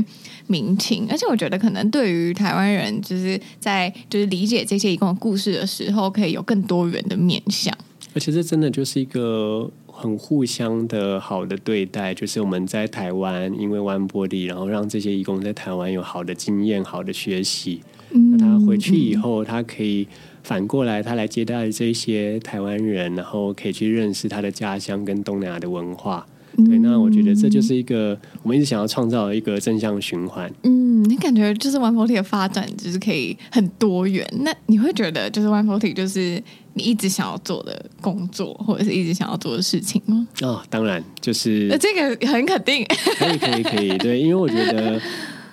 [0.48, 1.08] 民情。
[1.10, 7.74] 而且我觉得可能对于台湾人，就是在就是理解这些一共故事的时候，可以有更多元的面向。
[8.14, 9.72] 而且这真的就是一个。
[9.98, 17.82] 很互相的好的对待，就是我们在台湾，因为 One Forty，然后让这些义工在台湾有好的经验、好的学习。
[18.12, 20.08] 嗯，那他回去以后，他可以
[20.44, 26.26] 反过来，他来接待这些台湾人，然后可以去认识他的家乡跟东南亚的文化。
[26.66, 30.52] 对，那我觉得这就是一个我们一直想要创造的一个正向循环。
[30.64, 34.28] 嗯，你感觉就是 One Forty 的发展就是可以很多元。
[34.40, 36.42] 那你会觉得就是 One Forty 就是
[36.78, 40.28] 你一直想要做的工作，或者是一直想要做的事情吗？
[40.42, 42.86] 哦，当然，就是这个很肯定，
[43.18, 43.98] 可以，可以，可以。
[43.98, 45.02] 对，因为我觉得。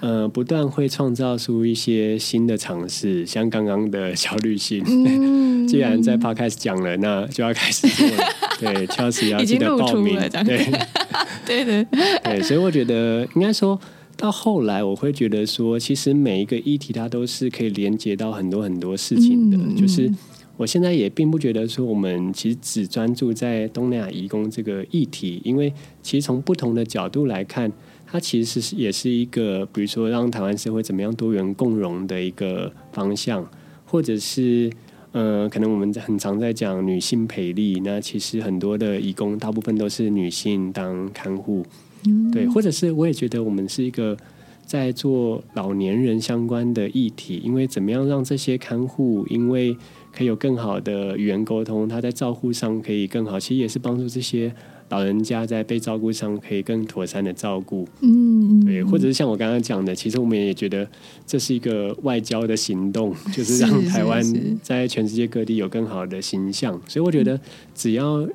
[0.01, 4.85] 呃，不断会创造出一些新的尝试，像刚刚的小旅行。
[4.87, 8.25] 嗯、 既然在 Podcast 讲了，那就要开始做了。
[8.61, 10.20] 对，Chelsea 要记得报名。
[10.45, 10.70] 对，
[11.47, 11.87] 对对
[12.22, 13.81] 对，所以我觉得应该说
[14.14, 19.57] 到后来，我会觉得说，其实每一个议题它都是可以连接到很多很多事情的。
[19.57, 20.12] 嗯、就是
[20.57, 27.70] 我现在也并不觉得说，我们其实只专注在东南亚移工这个议题，因为其实从不同的角度来看。
[28.07, 33.44] 它其实是也是一个，比如说让台湾社会怎么样多元共融的一个方向，
[33.84, 34.70] 或者是
[35.11, 41.66] 呃，可能我们很常在讲女性培力，那其实很多的移工大部分都是女性当看护，
[42.07, 44.16] 嗯、对，或者是我也觉得我们是一个
[44.64, 49.76] 在做老年人相关的议题，因为怎么样让这些看护，因为
[50.14, 54.52] 可以有更好的语言沟通，他在照顾上可以更好，其实也是帮助这些。
[54.90, 60.86] 老人家在被照顾上可以更妥善的照顾，嗯，对，或者是像我刚刚讲的，其实我们也觉得
[61.26, 64.22] 这是一个外交的行动，就是让台湾
[64.62, 66.78] 在全世界各地有更好的形象。
[66.86, 67.40] 所以我觉得，
[67.74, 68.28] 只要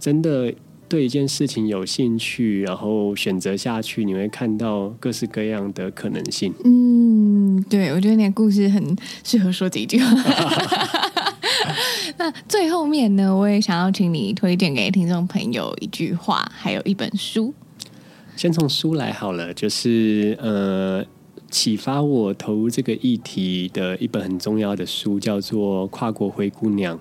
[0.00, 0.52] 真的
[0.88, 6.52] 对一件事情有兴趣，然后选择下去，你会看到各式各样的可能性。
[6.64, 10.12] 嗯，对，我觉得你的故事很适合说几句话。
[12.20, 17.54] 那最后面呢，我也想要请你推荐给听众朋友一句话，还有一本书。
[18.34, 21.04] 先从书来好了，就是呃，
[21.48, 26.96] 启发我投入这个议题的一本很重要的书，叫做《跨国灰姑娘》。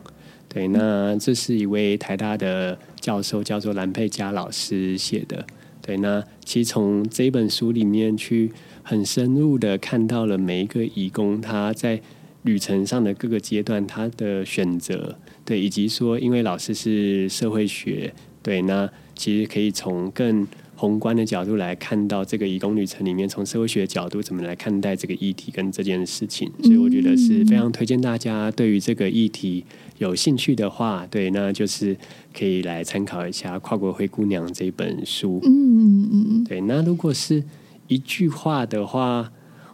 [0.48, 5.44] 对，那这是一位台大的教授，叫做蓝佩佳老师写的。
[5.82, 8.52] 对，那其实从这本书里面去
[8.84, 12.00] 很深入的看到了每一个义工他在。
[12.48, 29.66] 旅程上的各个阶段，他的选择，对，以及说，因为老师是社会学，对，那其实可以从更宏观的角度来看到这个移工旅程里面，从社会学的角度怎么来看待这个议题跟这件事情，所以我觉得是非常推荐大家对于这个议题
[29.98, 31.98] 有兴趣的话，对，那就是
[32.34, 35.42] 可以来参考一下《跨国灰姑娘》这本书。
[35.44, 37.44] 嗯嗯嗯，对，那如果是
[37.88, 39.34] 一句话的话，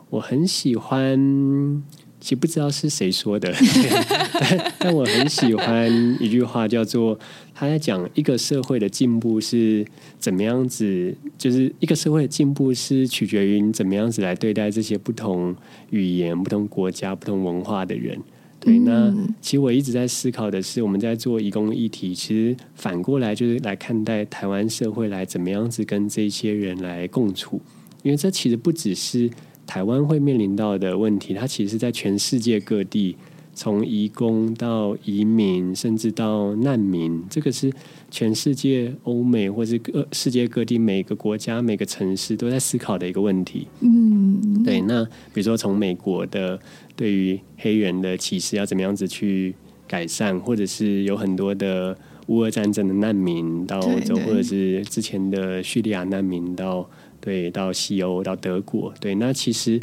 [0.10, 1.84] 我很喜欢。
[2.24, 3.54] 其实不知道是谁说的，
[4.40, 7.20] 但但我很喜欢一句话，叫做
[7.54, 9.86] 他在讲一个社会的进步是
[10.20, 15.54] 怎么样子，就是一个社会的进步是取决于你怎么样子来对待这些不同
[15.90, 18.18] 语言、不同国家、不同文化的人。
[18.62, 27.60] 对，那其实我一直在思考的是，我们在做移工议题，其实反过来就是来看待台湾社会来怎么样子跟这些人来共处，
[28.02, 29.30] 因为这其实不只是。
[29.74, 33.18] 台湾会面临到的问题，它其实是在全世界各地，
[33.56, 37.74] 从移工到移民，甚至到难民，这个是
[38.12, 43.68] 全世界欧美或是各世界各地每个国家每个城市都在思考的一个问题。
[43.80, 44.80] 嗯，对。
[44.82, 45.04] 那
[45.34, 46.60] 比如说从美国的
[46.96, 49.56] 对于黑人的歧视要怎么样子去
[49.88, 51.98] 改善，或者是有很多的
[52.28, 56.88] 乌俄战争的难民到欧洲，或者是之前的叙利亚难民到。
[57.24, 59.80] 对，到西欧，到德国，对，那其实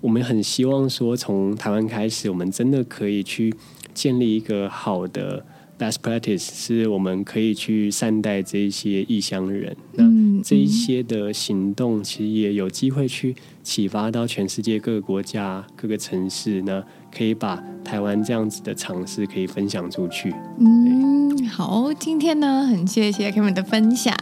[0.00, 3.52] 我们很希望说，从台湾开始，我们真的可以去
[3.92, 5.44] 建立一个好的
[5.76, 9.76] best practice，是我们可以去善待这一些异乡人。
[9.94, 10.04] 那
[10.44, 13.34] 这一些的行动，其实也有机会去
[13.64, 20.32] 启发到全世界各个国家、各个城市，呢可以把台湾这样子的尝试可以分享出去。
[20.60, 24.14] 嗯，好，今天呢，很谢谢 Kevin 的分享，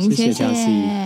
[0.00, 0.32] 谢谢。
[0.32, 1.01] 谢谢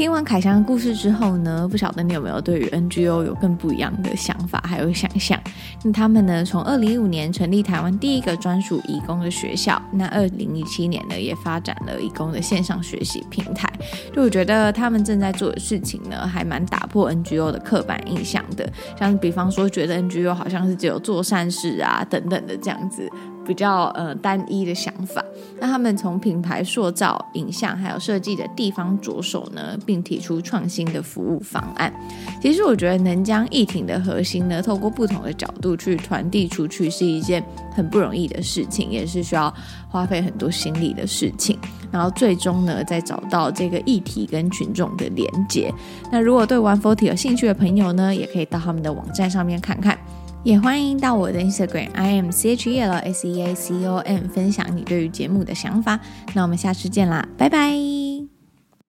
[0.00, 5.38] 听完凯翔的故事之后呢，不晓得你有没有对于 NGO 有更不一样的想法还有想象？
[5.84, 13.70] 那他们呢，从二零一五年成立台湾第一个专属义工的学校，那二零一七年呢，也发展了义工的线上学习平台。
[14.10, 18.66] 就我觉得他们正在做的事情呢，还蛮打破 NGO 的刻板印象的，
[18.98, 23.06] 像比方说觉得 NGO 好像是只有做善事啊等等的这样子。
[23.46, 25.24] 比较呃单一的想法，
[25.58, 31.92] 那他们从品牌塑造、影像还有设计的地方着手呢，并提出创新的服务方案。
[32.40, 39.52] 其实我觉得能将议题的核心呢，透过不同的角度去传递出去，是一件很不容易的事情，也是需要
[39.88, 41.58] 花费很多心力的事情。
[41.90, 45.72] 然后最终呢，再找到这个议题跟群众的连接。
[46.12, 49.98] 那如果对 One Forty 有兴趣的朋友呢，也可以到他们的网站上面看看。
[50.42, 56.00] 也欢迎到我的 Instagram I am C H E L S E A C O M 分享你对于节目的想法。
[56.34, 58.19] 那我们下次见啦，拜拜。